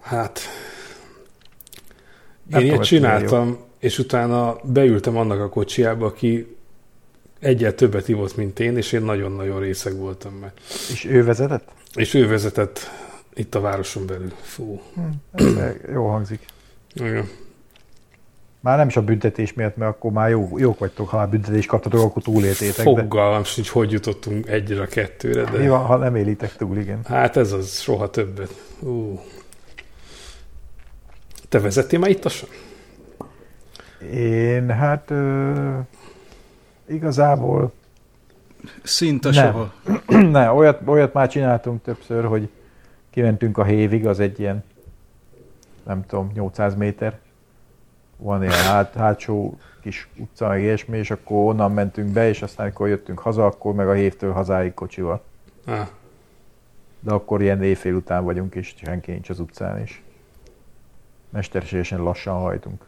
[0.00, 0.40] Hát,
[2.46, 6.56] Nem én ilyet csináltam, és utána beültem annak a kocsiába, aki
[7.38, 10.52] egyet többet ivott, mint én, és én nagyon-nagyon részeg voltam meg.
[10.90, 11.68] És ő vezetett?
[11.94, 12.90] És ő vezetett
[13.34, 14.32] itt a városon belül.
[14.42, 14.80] Fú.
[15.32, 15.54] Ez
[15.92, 16.40] jó hangzik.
[16.94, 17.28] Igen.
[18.60, 21.68] Már nem is a büntetés miatt, mert akkor már jó, jók vagytok, ha már büntetést
[21.68, 22.84] kaptatok, akkor túléltétek.
[22.84, 26.78] De Fogalmam sincs, hogy jutottunk egyre a kettőre, mi de van, ha nem élitek túl,
[26.78, 27.00] igen.
[27.04, 28.50] hát ez az, soha többet.
[28.80, 29.20] Ú.
[31.54, 32.48] Te vezettél már ittasan?
[34.12, 35.78] Én hát ö,
[36.86, 37.72] igazából
[38.82, 39.52] Szinte Nem.
[39.52, 39.72] soha.
[40.30, 42.48] ne, olyat, olyat már csináltunk többször, hogy
[43.10, 44.64] kimentünk a hévig, az egy ilyen,
[45.82, 47.18] nem tudom, 800 méter.
[48.16, 52.66] Van ilyen hát, hátsó kis utca, meg ilyesmi, és akkor onnan mentünk be, és aztán,
[52.66, 55.22] amikor jöttünk haza, akkor meg a hévtől hazáig kocsival.
[55.66, 55.88] Ah,
[57.00, 60.00] De akkor ilyen éjfél után vagyunk, és senki nincs az utcán, és
[61.34, 62.84] mesterségesen lassan hajtunk.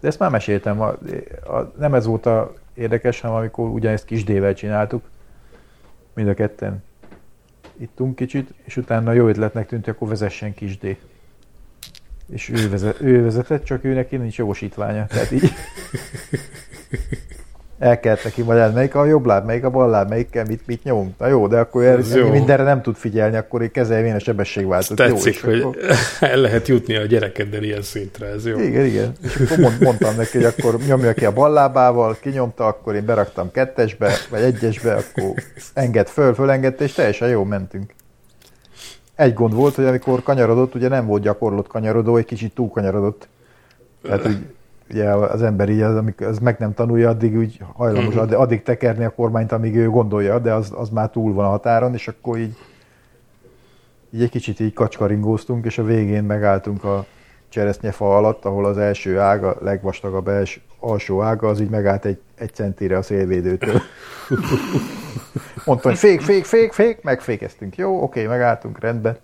[0.00, 0.88] De ezt már meséltem, a,
[1.44, 5.04] a, nem ez volt a érdekes, hanem amikor ugyanezt kis D-vel csináltuk,
[6.14, 6.82] mind a ketten
[7.76, 10.96] ittunk kicsit, és utána jó ötletnek tűnt, hogy akkor vezessen kis D.
[12.28, 15.06] És ő, vezet, ő vezetett, csak ő neki nincs jogosítványa.
[15.06, 15.52] Tehát így
[17.84, 20.82] el kellett neki magyarázni, melyik a jobb láb, melyik a bal láb, melyikkel mit, mit
[20.82, 21.18] nyomunk.
[21.18, 22.28] Na jó, de akkor ennyi jó.
[22.28, 24.98] mindenre nem tud figyelni, akkor így kezeljen a sebességváltót.
[24.98, 25.76] jó, tetszik, és hogy akkor-
[26.20, 28.58] el lehet jutni a gyerekeddel ilyen szintre, ez jó.
[28.58, 29.12] igen, igen.
[29.22, 33.04] És akkor mond, mondtam neki, hogy akkor nyomja ki a bal lábával, kinyomta, akkor én
[33.04, 35.34] beraktam kettesbe, vagy egyesbe, akkor
[35.74, 37.94] enged föl, fölengedte, és teljesen jó mentünk.
[39.14, 43.28] Egy gond volt, hogy amikor kanyarodott, ugye nem volt gyakorlott kanyarodó, egy kicsit túl kanyarodott.
[44.02, 44.38] Tehát úgy,
[44.90, 48.62] ugye az ember így, az, amikor az meg nem tanulja, addig úgy hajlamos, addig, addig
[48.62, 52.08] tekerni a kormányt, amíg ő gondolja, de az, az már túl van a határon, és
[52.08, 52.56] akkor így,
[54.10, 57.06] így egy kicsit így kacskaringóztunk, és a végén megálltunk a
[57.48, 62.54] cseresznyefa alatt, ahol az első ága, legvastagabb els, alsó ága, az így megállt egy, egy
[62.54, 63.80] centire a szélvédőtől.
[65.64, 67.76] Mondta, hogy fék, fék, fék, fék, megfékeztünk.
[67.76, 69.16] Jó, oké, megálltunk, rendben.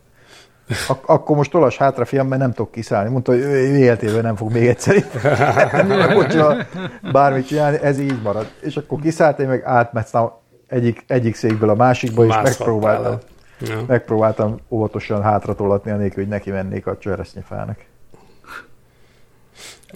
[0.89, 3.11] Ak- akkor most tolass hátra, fiam, mert nem tudok kiszállni.
[3.11, 5.05] Mondta, hogy ő életében nem fog még egyszer
[6.15, 6.67] kocsival
[7.13, 8.51] bármit csinálni, ez így marad.
[8.61, 10.31] És akkor kiszállt, én meg átmentem
[10.67, 13.19] egyik, egyik székből a másikba, és megpróbáltam.
[13.61, 13.85] Ja.
[13.87, 17.79] megpróbáltam óvatosan hátratolatni, anélkül, hogy neki mennék a cseresznyefának.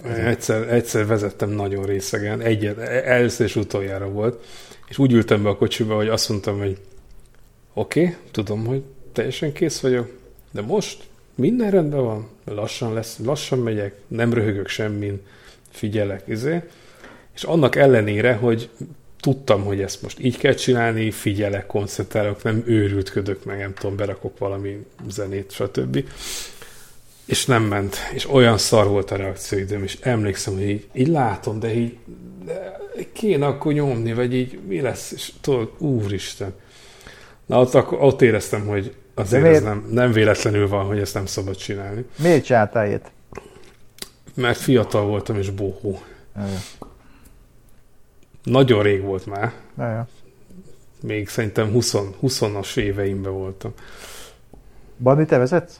[0.03, 4.45] Egyszer, egyszer vezettem nagyon részegen, egyet, először és utoljára volt,
[4.87, 6.81] és úgy ültem be a kocsiba, hogy azt mondtam, hogy
[7.73, 10.09] oké, okay, tudom, hogy teljesen kész vagyok,
[10.55, 11.03] de most
[11.35, 15.21] minden rendben van, lassan lesz, lassan megyek, nem röhögök semmin,
[15.69, 16.61] figyelek, izé.
[17.33, 18.69] És annak ellenére, hogy
[19.19, 24.37] tudtam, hogy ezt most így kell csinálni, figyelek, koncentrálok, nem őrültködök, meg nem tudom, berakok
[24.37, 26.03] valami zenét, stb.
[27.25, 27.95] És nem ment.
[28.13, 31.97] És olyan szar volt a reakcióidőm, és emlékszem, hogy így, így látom, de így
[32.45, 32.79] de
[33.13, 36.53] kéne akkor nyomni, vagy így mi lesz, és tudod, úristen.
[37.45, 39.63] Na ott, akkor, ott éreztem, hogy azért De ez miért?
[39.63, 42.05] nem, nem véletlenül van, hogy ezt nem szabad csinálni.
[42.19, 43.11] Miért csináltál ilyet?
[44.33, 45.99] Mert fiatal voltam és bohó.
[48.43, 49.53] Nagyon rég volt már.
[49.77, 50.07] ja, ja.
[51.01, 53.73] Még szerintem 20, 20-as éveimben voltam.
[54.97, 55.79] Bandi, te vezetsz?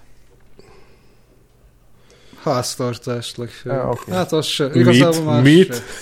[2.46, 3.82] háztartást legfeljebb.
[3.84, 4.12] Ja, oké.
[4.12, 4.64] Hát az se.
[4.64, 4.76] Mit?
[4.76, 5.74] Igazából más Mit?
[5.76, 5.82] se.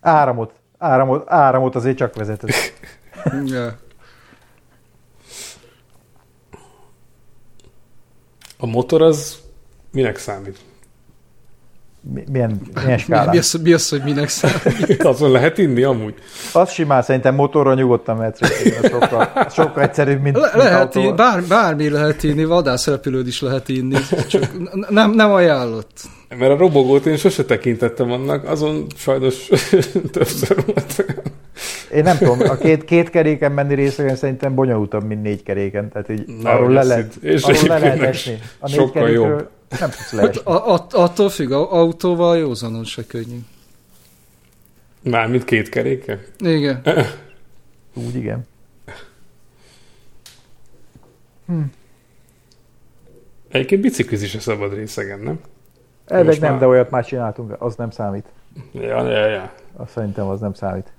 [0.00, 2.50] Áramot, áramot, áramot azért csak vezeted.
[3.44, 3.78] Ja.
[8.60, 9.36] A motor az
[9.92, 10.58] minek számít?
[12.14, 13.28] Mi- Milyen, milyen Mi, skálán?
[13.28, 15.02] mi, az, mi az, hogy minek számít?
[15.04, 16.14] Azon lehet inni amúgy?
[16.52, 18.38] Az simán szerintem motorra nyugodtan mehetsz.
[18.88, 21.08] Sokkal, sokkal egyszerűbb, mint, Le, mint lehet autóval.
[21.08, 23.96] inni, bár, bármi lehet inni, vadászrepülőd is lehet inni,
[24.28, 24.46] csak
[24.88, 26.00] nem, nem ajánlott.
[26.38, 29.48] Mert a robogót én sose tekintettem annak, azon sajnos
[30.12, 31.04] többször volt.
[31.94, 35.88] Én nem tudom, a két, két keréken menni részegen szerintem bonyolultabb, mint négy keréken.
[35.88, 38.38] Tehát így Na, arról le lehet, és arról le lehet esni.
[38.58, 39.48] A négy sokkal kerékről jobb.
[39.80, 40.40] nem tudsz Hát, leesni.
[40.44, 43.38] a, a, attól függ, a, autóval józanon se könnyű.
[45.02, 46.24] Mármint két keréke?
[46.38, 46.82] Igen.
[48.06, 48.46] Úgy igen.
[53.48, 55.40] Egyébként bicikliz is a szabad részegen, nem?
[56.10, 58.32] Elveg nem, már- de olyat már csináltunk, az nem számít.
[58.72, 59.52] Ja, ja, ja.
[59.76, 60.92] Azt szerintem az nem számít.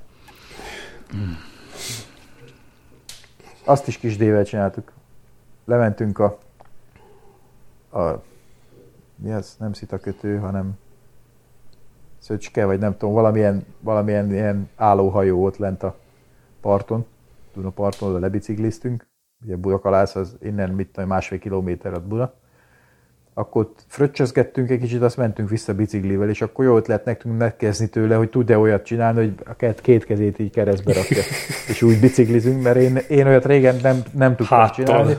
[3.66, 4.92] Azt is kis dével csináltuk.
[5.66, 6.38] Lementünk a,
[7.98, 8.22] a
[9.16, 9.56] mi az?
[9.60, 10.78] Nem szitakötő, hanem
[12.20, 15.96] szöcske, vagy nem tudom, valamilyen, valamilyen ilyen állóhajó volt lent a
[16.62, 17.06] parton.
[17.54, 19.08] Duna parton, oda lebicikliztünk.
[19.46, 22.34] Ugye Budakalász az innen mit tudom, másfél kilométer ad Buda.
[23.34, 28.16] Akkor fröccsözgettünk egy kicsit, azt mentünk vissza biciklivel, és akkor jó ötlet nekünk megkezdeni tőle,
[28.16, 31.24] hogy tud-e olyat csinálni, hogy a két, kezét így keresztbe rakja,
[31.68, 34.86] és úgy biciklizünk, mert én, én olyat régen nem, nem tudtam Háttal.
[34.86, 35.18] csinálni.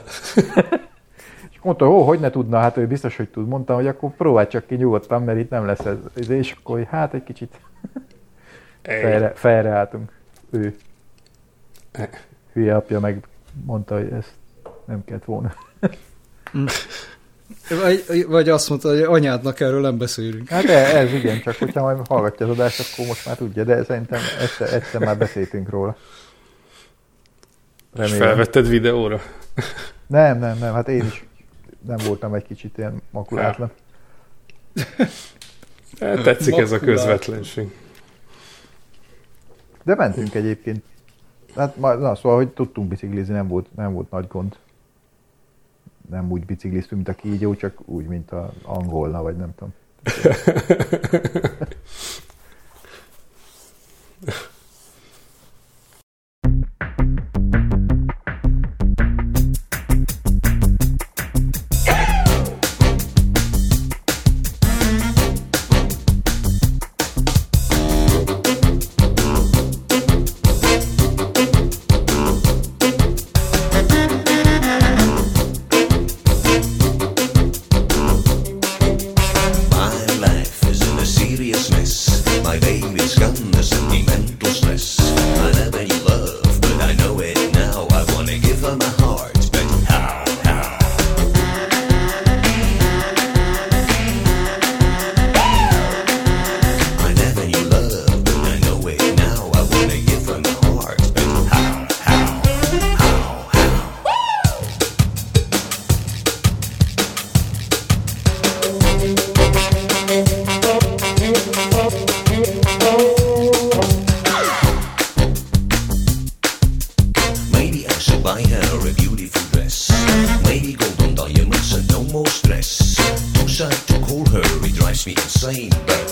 [1.50, 3.48] És mondta, ó, hogy ne tudna, hát ő biztos, hogy tud.
[3.48, 6.28] Mondtam, hogy akkor próbálj csak ki nyugodtan, mert itt nem lesz ez.
[6.28, 7.60] És akkor hogy hát egy kicsit
[8.82, 10.12] Ej, fejre, fejre álltunk.
[10.50, 10.74] Ő
[12.52, 13.26] hülye apja meg
[13.64, 14.32] mondta, hogy ezt
[14.84, 15.52] nem kellett volna.
[17.68, 20.48] Vagy, vagy azt mondta, hogy anyádnak erről nem beszélünk.
[20.48, 23.84] Hát e- ez igen, csak hogyha majd hallgatja az adást, akkor most már tudja, de
[23.84, 25.96] szerintem egyszer, egyszer már beszéltünk róla.
[27.94, 28.18] és Remélem.
[28.18, 29.20] felvetted videóra?
[30.06, 31.24] Nem, nem, nem, hát én is
[31.86, 33.70] nem voltam egy kicsit ilyen makulátlan.
[36.00, 36.94] Hát tetszik ez a Makulát.
[36.96, 37.76] közvetlenség.
[39.82, 40.84] De mentünk egyébként.
[41.56, 44.56] Hát, na, szóval, hogy tudtunk biciklizni, nem volt, nem volt nagy gond.
[46.12, 49.74] Nem úgy bicikliztünk, mint a kígyó, csak úgy, mint a angolna, vagy nem tudom.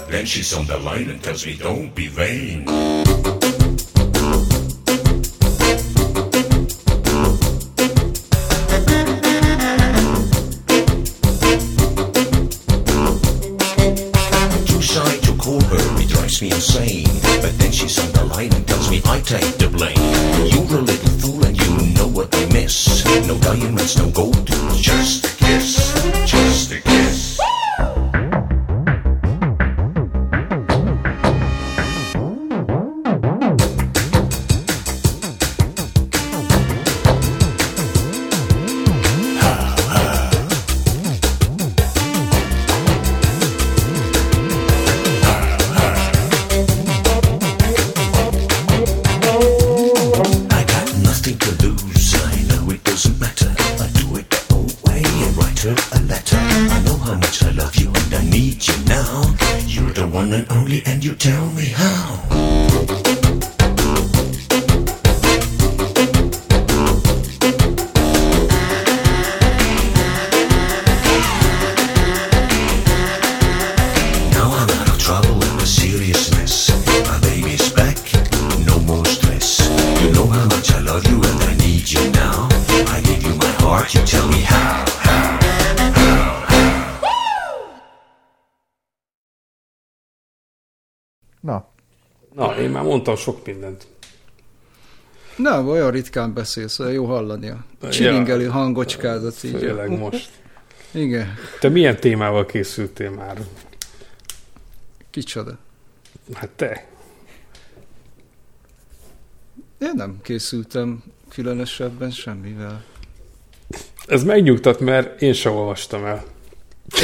[0.09, 3.39] then she's on the line and tells me don't be vain.
[93.05, 93.86] Mondtam sok mindent.
[95.36, 97.48] Nem, olyan ritkán beszélsz, olyan jó hallani
[97.80, 99.57] a csilingelő hangocskádat így.
[99.57, 100.30] Főleg most.
[100.90, 103.40] Igen, Te milyen témával készültél már?
[105.11, 105.59] kicsoda.
[106.34, 106.86] Hát te.
[109.78, 112.84] Én nem készültem különösebben semmivel.
[114.07, 116.24] Ez megnyugtat, mert én sem olvastam el.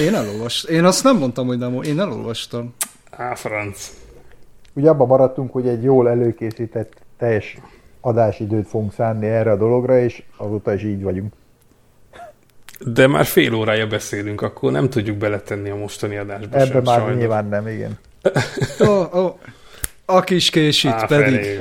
[0.01, 0.75] Én elolvastam.
[0.75, 2.75] Én azt nem mondtam, hogy nem, én elolvastam.
[3.11, 3.91] Á, franc.
[4.77, 7.57] Ugye abban maradtunk, hogy egy jól előkészített teljes
[8.01, 11.33] adásidőt fogunk szánni erre a dologra, és azóta is így vagyunk.
[12.87, 16.99] De már fél órája beszélünk, akkor nem tudjuk beletenni a mostani adásba Ebben sem, már
[17.01, 17.19] sajnos.
[17.19, 17.99] nyilván nem, igen.
[18.89, 19.39] Ó, ó,
[20.05, 21.25] a kis késít Á, pedig.
[21.45, 21.57] felé.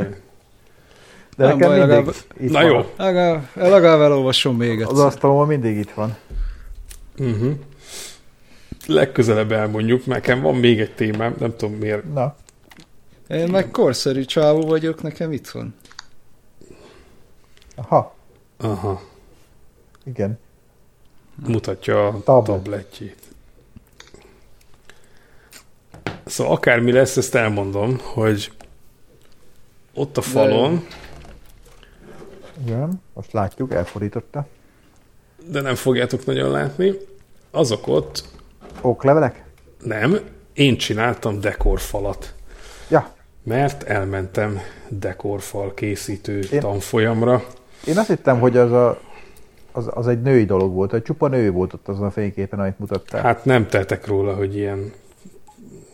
[1.38, 2.72] De Nem nekem baj, mindig legalább- itt Na van.
[2.72, 2.86] jó.
[2.98, 5.06] Legalább, legalább elolvasom még Az egyszer.
[5.06, 6.16] asztalomon mindig itt van.
[7.20, 7.52] Uh-huh.
[8.88, 12.14] Legközelebb elmondjuk, nekem van még egy témám, nem tudom miért.
[12.14, 12.36] Na,
[13.28, 15.76] Én meg korszerű csávó vagyok, nekem itt van.
[17.76, 18.16] aha,
[18.58, 19.02] Aha,
[20.04, 20.40] igen.
[21.48, 22.46] mutatja a Tablet.
[22.62, 23.22] tabletjét.
[26.26, 28.52] Szóval akármi lesz, ezt elmondom, hogy
[29.94, 30.86] ott a falon,
[32.66, 34.48] Igen, most látjuk, elfordította.
[35.46, 36.94] de nem fogjátok nagyon látni,
[37.52, 38.24] azok ott
[38.82, 39.44] Oklevelek?
[39.84, 40.20] nem,
[40.54, 42.34] én csináltam dekorfalat.
[42.90, 43.15] Ja,
[43.46, 47.44] Mert elmentem dekorfal készítő Én- tanfolyamra.
[47.88, 49.00] én azt hittem, hogy az, a,
[49.72, 52.80] az, az egy női dolog volt, hogy csupa nő volt ott azon a fényképen, amit
[52.80, 53.22] mutattál.
[53.22, 54.92] Hát, Hát nem teltek róla, hogy ilyen,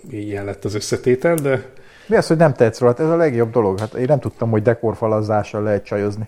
[0.09, 1.65] ilyen lett az összetétel, de
[2.07, 2.91] Mi az, hogy nem tetsz róla?
[2.97, 3.79] Hát ez a legjobb dolog.
[3.79, 6.27] Hát én nem tudtam, hogy dekorfalazással lehet csajozni.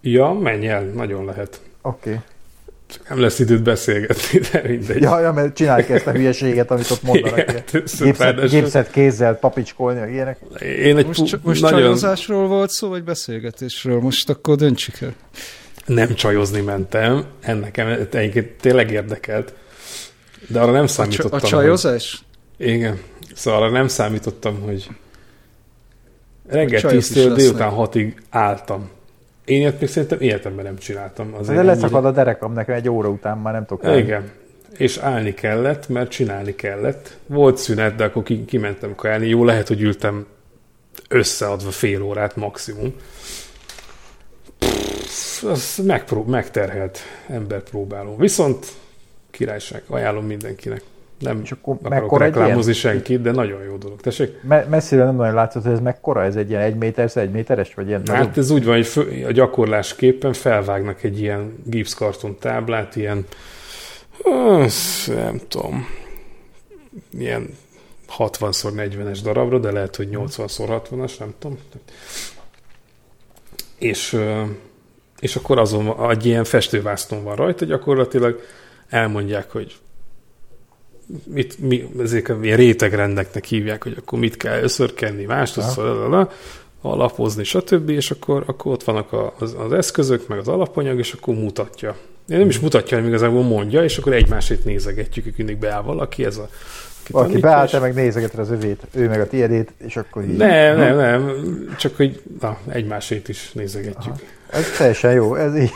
[0.00, 1.60] ja, menj el, nagyon lehet.
[1.82, 2.10] Oké.
[2.10, 2.22] Okay.
[2.92, 5.02] Csak nem lesz időt beszélgetni, de mindegy.
[5.02, 7.38] Ja, ja, mert csinálj ki ezt a hülyeséget, amit ott mondanak.
[8.00, 10.38] Igen, ráadásul- gipszet kézzel papicskolni, meg ilyenek.
[10.62, 14.00] Én egy Most, pu- most nagyon csajozásról volt szó, vagy beszélgetésről?
[14.00, 15.14] Most akkor döntsük el.
[15.86, 17.78] nem csajozni mentem, ennek
[18.12, 19.52] egyébként tényleg érdekelt,
[20.46, 21.38] de arra nem A, csa- számítottam.
[21.42, 22.22] a csajozás?
[22.56, 22.98] Hogy, igen,
[23.34, 24.88] szóval arra nem számítottam, hogy
[26.48, 27.88] reggel csajok is 10 délután lesznek.
[27.94, 28.88] 6-ig álltam.
[29.50, 31.34] Én ilyet még szerintem életemben nem csináltam.
[31.34, 34.00] Azért De leszakad a derekam nekem egy óra után, már nem tudok állni.
[34.00, 34.30] Igen.
[34.76, 37.16] És állni kellett, mert csinálni kellett.
[37.26, 39.28] Volt szünet, de akkor ki, kimentem kajálni.
[39.28, 40.26] Jó, lehet, hogy ültem
[41.08, 42.94] összeadva fél órát maximum.
[44.58, 46.98] Pff, az megprób- megterhelt
[47.28, 48.16] emberpróbáló.
[48.16, 48.66] Viszont
[49.30, 50.82] királyság, ajánlom mindenkinek.
[51.20, 54.00] Nem És akkor akarok reklámozni senkit, de nagyon jó dolog.
[54.00, 54.42] Tessék?
[54.42, 57.74] Me- messziről nem nagyon látszott, hogy ez mekkora, ez egy ilyen egy méter, egy méteres,
[57.74, 62.96] vagy ilyen Hát ez úgy van, hogy fő, a gyakorlásképpen felvágnak egy ilyen gipszkarton táblát,
[62.96, 63.26] ilyen,
[64.22, 65.86] az, nem tudom,
[67.18, 67.48] ilyen
[68.18, 71.58] 60x40-es darabra, de lehet, hogy 80x60-as, nem tudom.
[73.78, 74.20] És,
[75.20, 78.40] és akkor azon egy ilyen festővászton van rajta, gyakorlatilag
[78.88, 79.76] elmondják, hogy
[81.24, 85.80] mit, mi, ezek a ilyen rétegrendeknek hívják, hogy akkor mit kell összörkenni, mást, azt,
[86.82, 87.88] alapozni, stb.
[87.88, 91.96] És akkor, akkor ott vannak az, az eszközök, meg az alapanyag, és akkor mutatja.
[92.28, 96.24] Én nem is mutatja, hanem igazából mondja, és akkor egymásét nézegetjük, hogy mindig beáll valaki,
[96.24, 96.48] ez a
[97.02, 100.24] aki Valaki tanítja, beállt, és- meg nézegeted az övét, ő meg a tiédét, és akkor
[100.24, 100.36] így.
[100.36, 101.34] Nem, nem, nem,
[101.78, 104.14] csak hogy na, egymásét is nézegetjük.
[104.52, 105.72] Ez teljesen jó, ez így.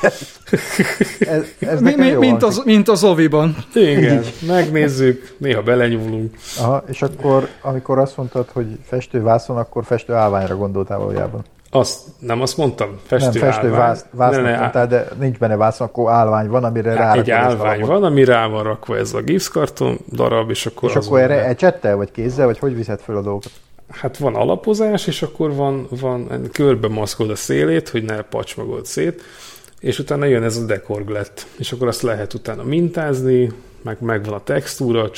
[1.20, 3.56] Ez, ez Mi, mi, jó mint, az, mint az oviban.
[3.74, 6.34] Igen, megnézzük, néha belenyúlunk.
[6.58, 11.44] Aha, és akkor, amikor azt mondtad, hogy festővászon, akkor festő állványra gondoltál valójában.
[11.70, 13.80] Azt, nem azt mondtam, festő nem, festő állvány.
[13.80, 17.40] vász, vásznak Ne, ne, mondtál, de nincs benne vászon, akkor állvány van, amire Egy ezt
[17.40, 21.20] a állvány van, ami rá van rakva ez a gipszkarton darab, és akkor És akkor
[21.20, 23.50] erre lehet- ecsettel, vagy kézzel, vagy hogy viszed föl a dolgokat?
[23.88, 29.22] Hát van alapozás, és akkor van, van körbe maszkod a szélét, hogy ne pacsmagod szét,
[29.80, 33.50] és utána jön ez a dekorglett, és akkor azt lehet utána mintázni,
[33.82, 35.10] meg megvan a textúra, a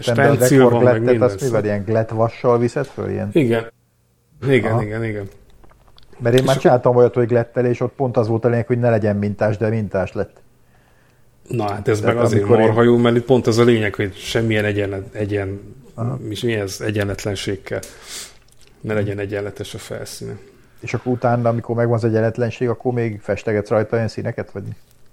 [0.00, 1.22] stencil van, meg minden.
[1.22, 3.10] azt mivel ilyen glettvassal viszed föl?
[3.10, 3.30] Ilyen?
[3.32, 3.72] Igen.
[4.48, 4.82] Igen, Aha.
[4.82, 5.28] igen, igen.
[6.18, 8.78] Mert én már csináltam olyat, hogy glettel, és ott pont az volt a lényeg, hogy
[8.78, 10.36] ne legyen mintás, de mintás lett.
[11.48, 13.64] Na hát ez Tehát meg azért amikor én- marha jó, mert itt pont az a
[13.64, 15.60] lényeg, hogy semmilyen egyen, egyen
[16.04, 17.80] mi, mi ez, egyenletlenség kell.
[18.80, 20.36] Ne legyen egyenletes a felszíne.
[20.80, 24.64] És akkor utána, amikor megvan az egyenletlenség, akkor még festegetsz rajta olyan színeket, vagy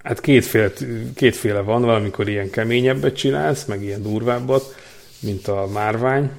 [0.06, 0.72] Hát kétféle,
[1.16, 4.76] kétféle van, valamikor ilyen keményebbet csinálsz, meg ilyen durvábbat,
[5.20, 6.30] mint a márvány,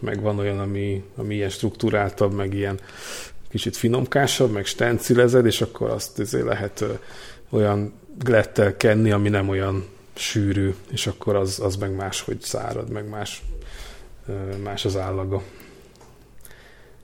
[0.00, 2.78] meg van olyan, ami, ami ilyen struktúráltabb, meg ilyen
[3.50, 6.92] kicsit finomkásabb, meg stencilezed, és akkor azt azért lehet ö,
[7.50, 7.92] olyan
[8.24, 13.42] glettel kenni, ami nem olyan sűrű, és akkor az, az meg máshogy szárad, meg más,
[14.62, 15.42] más az állaga.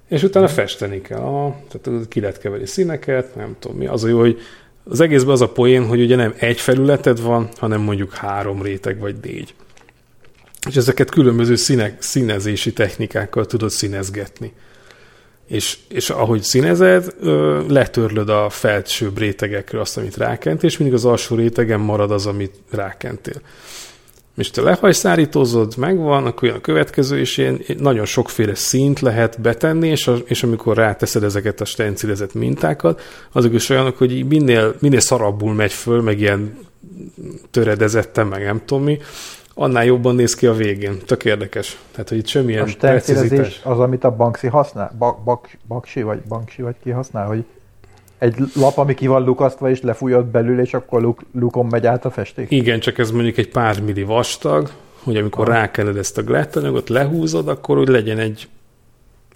[0.08, 1.18] És utána festeni kell.
[1.18, 3.86] Ah, tehát ki lehet keverni színeket, nem tudom mi.
[3.86, 4.40] Az a jó, hogy
[4.84, 8.98] az egészben az a poén, hogy ugye nem egy felületed van, hanem mondjuk három réteg
[8.98, 9.54] vagy négy.
[10.68, 14.52] És ezeket különböző színek, színezési technikákkal tudod színezgetni.
[15.46, 17.14] És, és ahogy színezed,
[17.68, 22.54] letörlöd a felsőbb rétegekről azt, amit rákent, és mindig az alsó rétegen marad az, amit
[22.70, 23.40] rákentél.
[24.40, 29.88] És te lehajszárítózod, megvan, akkor jön a következő, és ilyen nagyon sokféle színt lehet betenni,
[29.88, 33.00] és, a, és amikor ráteszed ezeket a stencilezett mintákat,
[33.32, 36.58] azok is olyanok, hogy minél, minél szarabbul megy föl, meg ilyen
[37.50, 38.98] töredezetten, meg nem tudom mi,
[39.54, 40.98] annál jobban néz ki a végén.
[41.06, 41.78] Tök érdekes.
[41.90, 43.60] Tehát, hogy itt semmilyen A precizitás.
[43.64, 44.94] az, amit a Banksy használ?
[44.98, 47.44] Bak, bak, baksi, vagy Banksy, vagy ki használ, hogy
[48.20, 52.04] egy lap, ami ki van lukasztva, és lefújod belül, és akkor luk, lukon megy át
[52.04, 52.50] a festék?
[52.50, 54.70] Igen, csak ez mondjuk egy pár milli vastag,
[55.02, 58.48] hogy amikor rákened ezt a glettanyagot, lehúzod, akkor úgy legyen egy,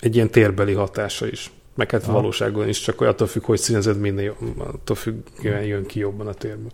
[0.00, 1.52] egy ilyen térbeli hatása is.
[1.74, 6.26] Meg hát valóságban is, csak attól függ, hogy színezed, minél attól függően jön ki jobban
[6.26, 6.70] a térből.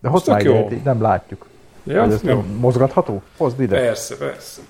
[0.00, 0.68] De már jó.
[0.84, 1.46] nem látjuk.
[1.84, 2.44] Ja, Hogy ez jó.
[2.58, 3.22] mozgatható?
[3.36, 3.76] Hozd ide.
[3.80, 4.60] Persze, persze.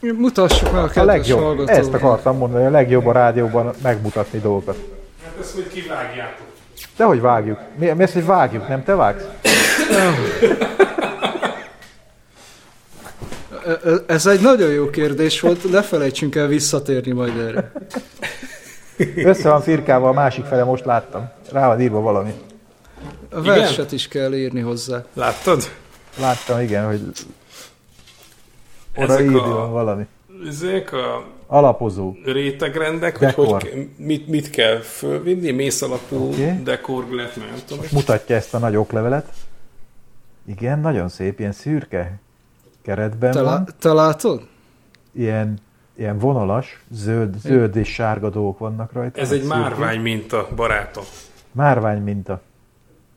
[0.00, 1.70] Mutassuk meg a A kedves legjobb, hallgatónak.
[1.80, 4.76] ezt akartam mondani, a legjobb a rádióban megmutatni dolgokat.
[5.40, 6.46] Ezt hogy kivágjátok.
[6.96, 7.58] De hogy vágjuk?
[7.76, 9.24] Mi, mi az, hogy vágjuk, nem te vágsz?
[14.06, 17.72] Ez egy nagyon jó kérdés volt, ne felejtsünk el visszatérni majd erre.
[19.16, 21.30] Össze van firkálva, a másik fele most láttam.
[21.52, 22.32] Rá van írva valami.
[23.30, 25.04] A verset is kell írni hozzá.
[25.14, 25.70] Láttad?
[26.18, 27.00] Láttam, igen, hogy
[28.96, 30.06] oda Ezek írva a- van valami.
[30.48, 32.14] Ezek a Alapozó.
[32.24, 33.46] rétegrendek, hogy, Dekor.
[33.46, 36.62] hogy ke- mit, mit kell fölvinni, mész alapú okay.
[36.62, 37.84] dekorglet, nem tudom.
[37.92, 39.28] Mutatja ezt a nagy oklevelet.
[40.46, 42.18] Igen, nagyon szép, ilyen szürke
[42.82, 43.68] keretben Te, van.
[43.78, 44.46] te látod?
[45.12, 45.58] Ilyen,
[45.96, 49.20] ilyen vonalas, zöld, zöld és sárga dolgok vannak rajta.
[49.20, 49.56] Ez egy Szürke.
[49.56, 51.04] márvány minta, barátom.
[51.52, 52.40] Márvány minta.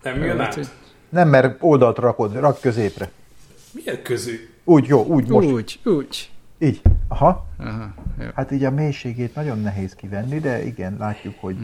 [0.03, 0.53] Nem jön át?
[0.53, 0.67] hogy-
[1.09, 3.11] Nem, mert oldalt rakod, rak középre.
[3.71, 4.49] Milyen közű?
[4.63, 5.47] Úgy, jó, úgy, most.
[5.47, 6.29] Úgy, úgy.
[6.59, 6.81] Így.
[7.07, 7.45] Aha.
[7.57, 8.25] Aha, jó.
[8.35, 11.57] Hát így a mélységét nagyon nehéz kivenni, de igen, látjuk, hogy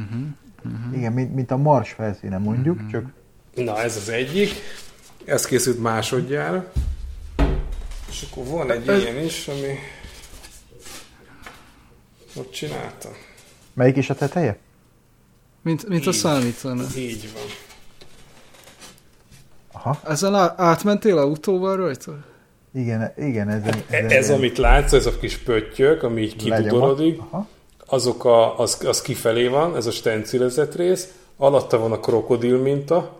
[0.93, 3.03] igen, mint, mint a mars felszíne mondjuk, csak
[3.55, 4.49] Na, ez az egyik.
[5.25, 6.71] Ez készült másodjára.
[8.09, 9.73] És akkor van egy Ez- ilyen is, ami...
[12.35, 13.11] Ott csináltam.
[13.73, 14.57] melyik is a teteje?
[15.61, 16.83] Mint, mint a számítana.
[16.97, 17.43] Így van.
[19.71, 19.99] Aha,
[20.35, 22.25] á- átmentél autóval rajta?
[22.73, 27.21] Igen, igen, ezen, E- ezen Ez, amit látsz, ez a kis pöttyök, ami így kibudorodik,
[27.85, 33.17] azok a, az, az kifelé van, ez a stencilezett rész, alatta van a krokodil minta,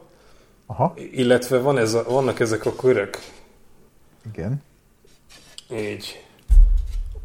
[0.65, 3.17] aha, illetve van ez a, vannak ezek a körök,
[4.33, 4.63] igen.
[5.73, 6.23] így.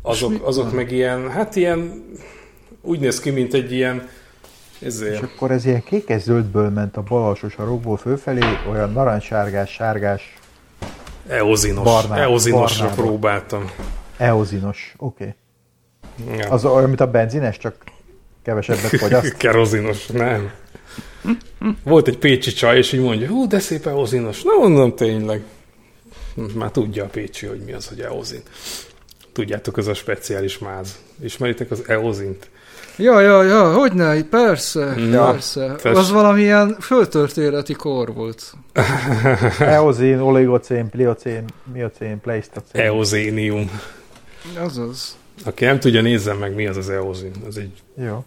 [0.02, 2.04] Azok, azok meg ilyen, hát ilyen,
[2.80, 4.08] úgy néz ki, mint egy ilyen,
[4.78, 10.38] És ezért, akkor ez ilyen kékes-zöldből ment a bal alsó sarokból fölfelé, olyan narancssárgás, sárgás,
[11.28, 13.02] eozinos, Barná- eozinosra barnába.
[13.02, 13.70] próbáltam.
[14.16, 15.34] eozinos, oké.
[16.24, 16.36] Okay.
[16.38, 16.48] Ja.
[16.48, 17.74] Az olyan, mint a benzines, csak
[18.42, 19.36] kevesebbet fogyaszt.
[19.44, 20.52] Kerozinos, nem.
[21.84, 24.42] Volt egy pécsi csaj, és így mondja, hú, de szép eozinos.
[24.42, 25.42] Na, mondom, tényleg.
[26.54, 28.42] Már tudja a pécsi, hogy mi az, hogy eozin.
[29.32, 30.98] Tudjátok, ez a speciális máz.
[31.22, 32.50] Ismeritek az eozint?
[32.96, 35.74] Ja, ja, ja, hogy ne, persze, Ja, persze.
[35.82, 35.96] tess.
[35.98, 38.52] Az valamilyen föltörténeti kor volt.
[39.58, 42.82] Eozin, oligocén, pliocén, miocén, pleistocén.
[42.82, 43.70] Eozénium.
[44.58, 45.16] Azaz.
[45.44, 47.32] Aki nem tudja, nézzen meg, mi az az eozin.
[47.48, 48.24] Ez egy Jó.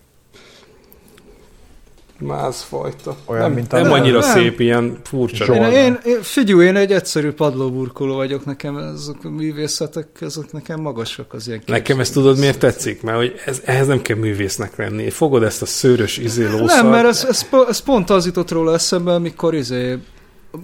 [2.19, 3.15] Mázfajta.
[3.25, 4.29] Olyan, nem, mint a- nem annyira Nem.
[4.29, 5.45] szép, ilyen furcsa.
[5.45, 5.59] Zsolt.
[5.59, 10.81] Én, én, én, figyelj, én egy egyszerű padlóburkoló vagyok, nekem ezek a művészetek, ezek nekem
[10.81, 13.01] magasak az ilyen Nekem ezt tudod, miért tetszik?
[13.01, 15.09] Mert hogy ez, ehhez nem kell művésznek lenni.
[15.09, 18.73] Fogod ezt a szőrös izé lószart, Nem, mert ez, ez, ez pont az jutott róla
[18.73, 19.97] eszembe, amikor izé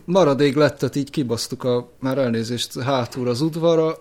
[0.06, 3.98] maradék lettet így kibasztuk a, már elnézést, hátul az udvarra,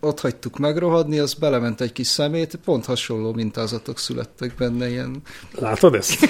[0.00, 5.22] ott hagytuk megrohadni, az belement egy kis szemét, pont hasonló mintázatok születtek benne, ilyen
[5.58, 6.28] Látod ezt?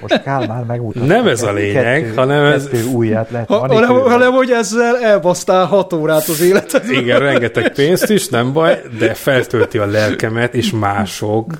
[0.00, 1.06] Most Kálmán megmutatta.
[1.06, 4.98] Nem ez a lényeg, kettő, hanem ez- Kettő ujját lehet Ha, hanem, hanem, hogy ezzel
[4.98, 6.90] elbasztál hat órát az életed.
[6.90, 11.52] Igen, rengeteg pénzt is, nem baj, de feltölti a lelkemet, és mások,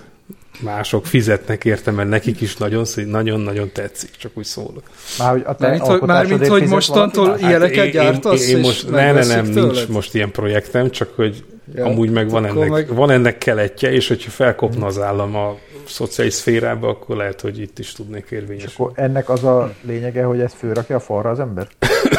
[0.61, 4.83] mások fizetnek érte, mert nekik is nagyon szí- nagyon-nagyon tetszik, csak úgy szólok.
[5.19, 7.45] Már, hogy a te Mármint, hogy, mármint, alkotásodért hogy mostantól valaki?
[7.45, 9.89] ilyeneket gyártasz, Hát én, én és most, ne, ne, nem, nincs tőled?
[9.89, 11.45] most ilyen projektem, csak hogy
[11.75, 15.57] Ja, amúgy meg van ennek, meg- van ennek keletje, és hogyha felkopna az állam a
[15.87, 18.73] szociális szférába, akkor lehet, hogy itt is tudnék És érvényesülni.
[18.77, 21.69] akkor ennek az a lényege, hogy ezt fölrakja a falra az ember?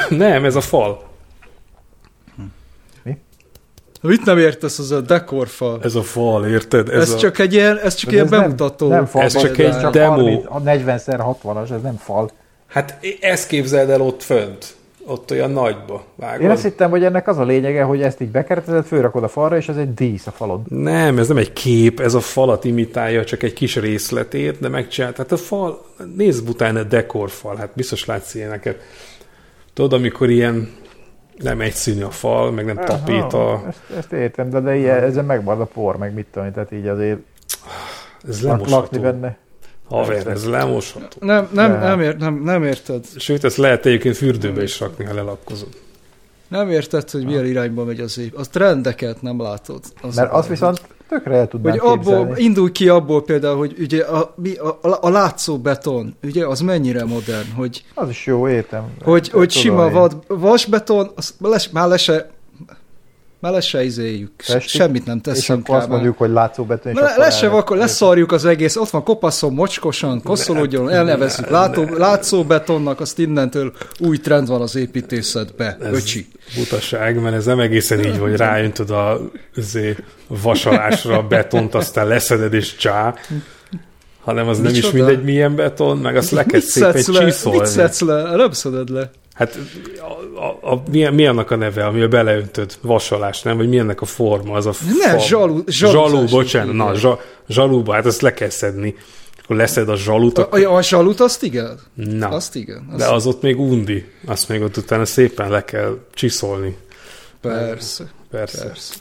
[0.09, 1.09] Nem, ez a fal.
[4.01, 4.09] Mi?
[4.09, 5.79] Mit nem értesz az a dekorfal?
[5.83, 6.89] Ez a fal, érted?
[6.89, 7.17] Ez, Ez, a...
[7.17, 8.87] csak egy ilyen, ez csak Ez ilyen nem- bemutató.
[8.87, 10.41] Nem fal, Ez csak ez egy csak demo.
[10.45, 12.29] 30 40x60-as, ez nem fal.
[12.67, 14.75] Hát ezt képzeld el ott fönt.
[15.05, 16.03] Ott olyan nagyba.
[16.15, 16.41] Vágod?
[16.41, 19.57] Én azt hittem, hogy ennek az a lényege, hogy ezt így bekeretezed, fölrakod a falra,
[19.57, 20.63] és ez egy dísz a falon.
[20.69, 25.17] Nem, ez nem egy kép, ez a falat imitálja, csak egy kis részletét, de megcsinált.
[25.17, 25.85] Hát a fal,
[26.15, 28.79] nézd utána a dekorfal, hát biztos látsz ilyeneket.
[29.73, 30.69] Tudod, amikor ilyen
[31.37, 35.61] nem egyszínű a fal, meg nem tapéta, ezt, ezt értem, de, de ilyen, ezen megmarad
[35.61, 37.19] a por, meg mit tudom, tehát így azért
[38.27, 39.01] ez lemosható.
[39.01, 39.37] benne.
[39.89, 41.17] Haver, ez lemosható.
[41.19, 41.79] Nem, nem, Nem.
[41.79, 43.05] nem, ér, nem, nem érted.
[43.17, 45.69] Sőt, ezt lehet egyébként fürdőbe is rakni, ha lelakkozod.
[46.47, 48.33] Nem érted, hogy milyen irányba megy az év.
[48.35, 49.79] A trendeket nem látod.
[50.01, 50.81] Az Mert a azt baj, viszont
[51.11, 51.95] tökre el tudnám Hogy abból,
[52.25, 52.43] képzelni.
[52.43, 57.05] indulj ki abból például, hogy ugye a, mi, a, a látszó beton, ugye az mennyire
[57.05, 58.83] modern, hogy, Az is jó, értem.
[59.03, 59.91] hogy, hogy sima én.
[59.93, 62.29] vad, vasbeton, az les, már le se,
[63.41, 65.81] már le se izéljük, Festjük, semmit nem És teszünk akkor rá.
[65.81, 69.03] azt mondjuk, hogy látszóbeton, és Le, akkor le se vakol, leszarjuk az egész, ott van
[69.03, 76.27] kopaszon, mocskosan, koszolódjon, elnevezzük látó, látszóbetonnak, azt innentől új trend van az építészetbe, Ez öcsi.
[76.55, 79.21] butaság, mert ez nem egészen így, hogy ráöntöd a
[79.55, 79.95] izé,
[80.27, 83.13] vasalásra a betont, aztán leszeded és csá,
[84.21, 84.97] hanem az nem is Micsoda?
[85.05, 87.23] mindegy milyen beton, meg azt le kell szépen le?
[87.23, 88.47] Mit szedsz le?
[88.51, 89.09] Szeded le.
[89.41, 89.57] Hát
[89.99, 92.77] a, a, a, mi, mi annak a neve, amivel beleöntöd?
[92.81, 93.57] Vasalás, nem?
[93.57, 94.53] Vagy mi ennek a forma?
[94.55, 96.31] Az a Nem, fa- zsalu- zsalú, zsaluzás.
[96.31, 98.95] bocsánat, na, zsa, zsalúba, hát azt le kell szedni.
[99.43, 101.79] Akkor leszed a zsalut, A, akkor, a, a zsalut azt igen?
[101.93, 102.85] na, Azt igen.
[102.89, 104.05] Azt de az ott még undi.
[104.25, 106.77] Azt még ott utána szépen le kell csiszolni.
[107.41, 108.65] Persze, Persze.
[108.65, 108.93] persze.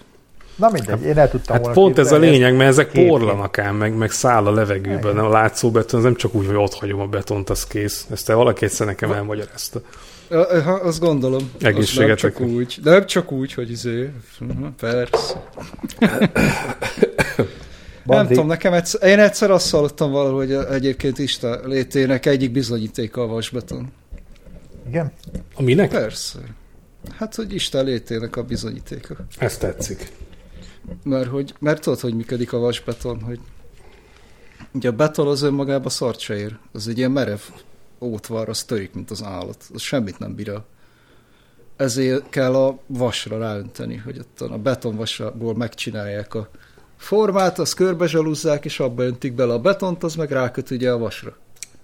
[0.56, 3.08] Na mindegy, én el tudtam Hát volna pont ez a lényeg, mert ezek képként.
[3.08, 5.18] porlanak ám, meg, meg száll a levegőben.
[5.18, 8.06] A látszóbeton, az nem csak úgy, hogy ott hagyom a betont, az kész.
[8.10, 9.80] Ezt te valaki egyszer nekem elmagyarázta.
[10.30, 11.50] Ja, ha, azt gondolom.
[11.58, 12.08] Az Egészségetekre.
[12.08, 14.10] Nem csak úgy, nem csak úgy, hogy izé.
[14.38, 15.48] Mhm, Persze.
[18.04, 22.52] Nem Bandi, tudom, nekem egyszer, én egyszer azt hallottam valahol, hogy egyébként Isten létének egyik
[22.52, 23.92] bizonyítéka a vasbeton.
[24.88, 25.12] Igen?
[25.54, 25.90] A minek?
[25.90, 26.38] Persze.
[27.16, 29.16] Hát, hogy Isten létének a bizonyítéka.
[29.38, 30.12] Ez tetszik.
[31.04, 33.38] Mert, hogy, mert tudod, hogy működik a vasbeton, hogy
[34.72, 36.58] ugye a beton az önmagában szart se ér.
[36.72, 37.40] Az egy ilyen merev
[38.00, 39.64] ótvar, az törik, mint az állat.
[39.74, 40.64] Az semmit nem bír el.
[41.76, 46.48] Ezért kell a vasra ráönteni, hogy ott a betonvasból megcsinálják a
[46.96, 50.98] formát, azt körbe zsalúzzák, és abba öntik bele a betont, az meg ráköt ugye a
[50.98, 51.36] vasra.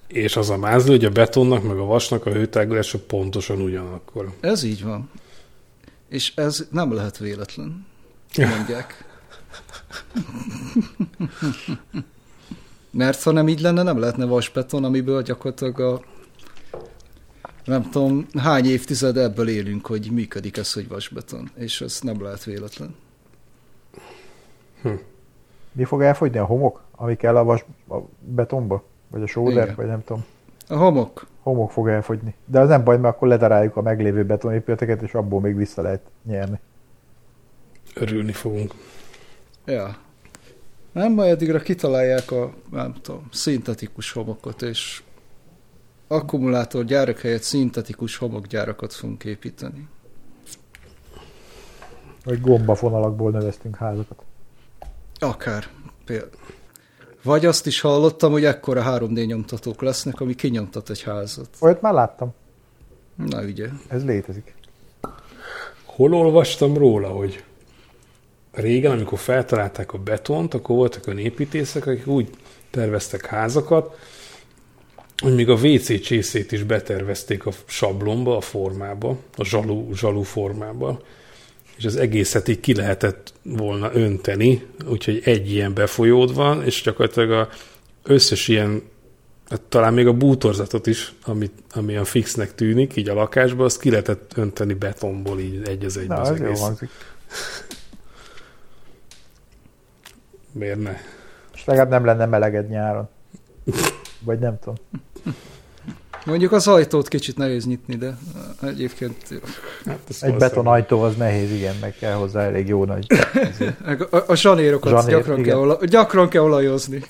[0.06, 4.34] És az a mázli, hogy a betonnak meg a vasnak a hőtágulása pontosan ugyanakkor.
[4.40, 5.10] Ez így van.
[6.08, 7.86] És ez nem lehet véletlen,
[8.36, 9.04] mondják.
[12.96, 16.00] Mert ha nem így lenne, nem lehetne vasbeton, amiből gyakorlatilag a
[17.64, 21.50] nem tudom, hány évtized ebből élünk, hogy működik ez, hogy vasbeton.
[21.54, 22.94] És ez nem lehet véletlen.
[25.72, 26.38] Mi fog elfogyni?
[26.38, 28.84] A homok, ami kell a, vas, a betonba?
[29.08, 29.62] Vagy a sóder?
[29.62, 29.74] Igen.
[29.74, 30.24] Vagy nem tudom.
[30.68, 31.26] A homok.
[31.42, 32.34] Homok fog elfogyni.
[32.44, 36.02] De az nem baj, mert akkor ledaráljuk a meglévő betonépületeket, és abból még vissza lehet
[36.22, 36.60] nyerni.
[37.94, 38.74] Örülni fogunk.
[39.64, 40.04] Ja.
[40.96, 45.02] Nem, majd addigra kitalálják a, nem tudom, szintetikus homokot, és
[46.08, 49.88] akkumulátorgyárak helyett szintetikus homokgyárakat fogunk építeni.
[52.24, 54.22] Vagy gombafonalakból növesztünk házakat.
[55.18, 55.68] Akár.
[56.04, 56.30] Például.
[57.22, 61.48] Vagy azt is hallottam, hogy ekkora 3D nyomtatók lesznek, ami kinyomtat egy házat.
[61.60, 62.34] Olyat már láttam.
[63.14, 63.68] Na ugye.
[63.88, 64.54] Ez létezik.
[65.84, 67.44] Hol olvastam róla, hogy
[68.60, 72.28] régen, amikor feltalálták a betont, akkor voltak olyan építészek, akik úgy
[72.70, 73.98] terveztek házakat,
[75.22, 81.00] hogy még a WC csészét is betervezték a sablonba, a formába, a zsalú, zsalú formába,
[81.76, 87.30] és az egészet így ki lehetett volna önteni, úgyhogy egy ilyen befolyód van, és gyakorlatilag
[87.30, 87.48] a
[88.02, 88.82] összes ilyen,
[89.48, 93.80] hát talán még a bútorzatot is, ami, ami olyan fixnek tűnik, így a lakásban, azt
[93.80, 96.60] ki lehetett önteni betonból így egy az egybe Na, az jó egész.
[96.60, 96.88] hangzik.
[100.58, 100.96] Miért ne?
[101.54, 103.08] És legalább nem lenne meleged nyáron.
[104.20, 104.74] Vagy nem tudom.
[106.24, 108.16] Mondjuk az ajtót kicsit nehéz nyitni, de
[108.62, 109.38] egyébként jó.
[109.84, 113.06] Hát Egy betonajtó az nehéz, igen, meg kell hozzá elég jó nagy.
[114.10, 115.48] A, a zsanérokat Zsanér, gyakran, igen.
[115.50, 117.02] kell ola, gyakran kell olajozni.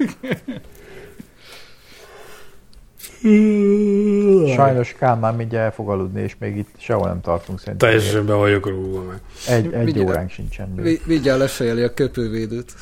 [4.54, 7.88] Sajnos Kálmán mindjárt el fog aludni, és még itt sehol nem tartunk szerintem.
[7.88, 9.20] Teljesen be vagyok rúgva meg.
[9.48, 10.84] Egy, egy Mindjárt- óránk sincsen még.
[10.84, 12.72] Vi- Vigyál lefejeli a köpővédőt.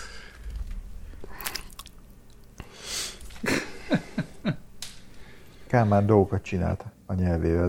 [5.75, 7.69] Kálmán dolgokat csinált a nyelvével.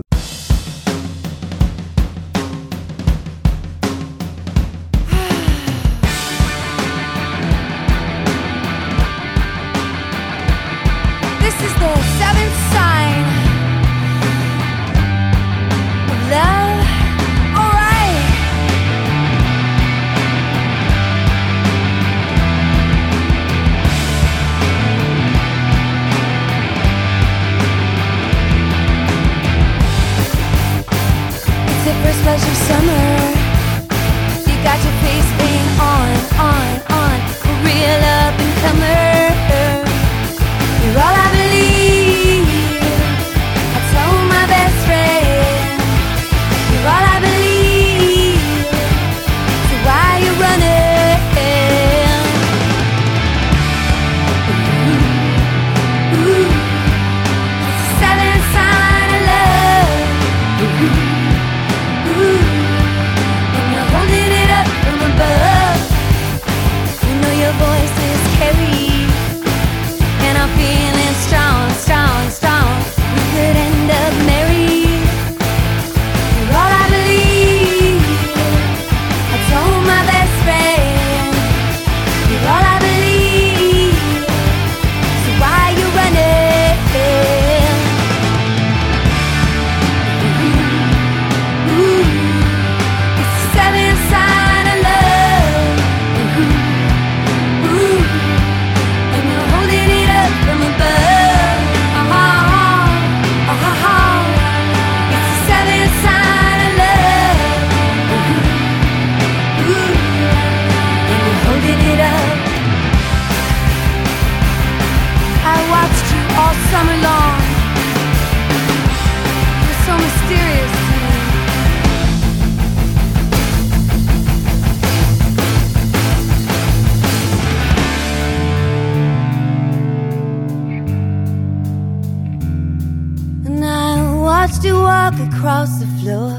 [134.56, 136.38] watched you walk across the floor.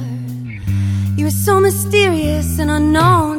[1.18, 3.37] You were so mysterious and unknown.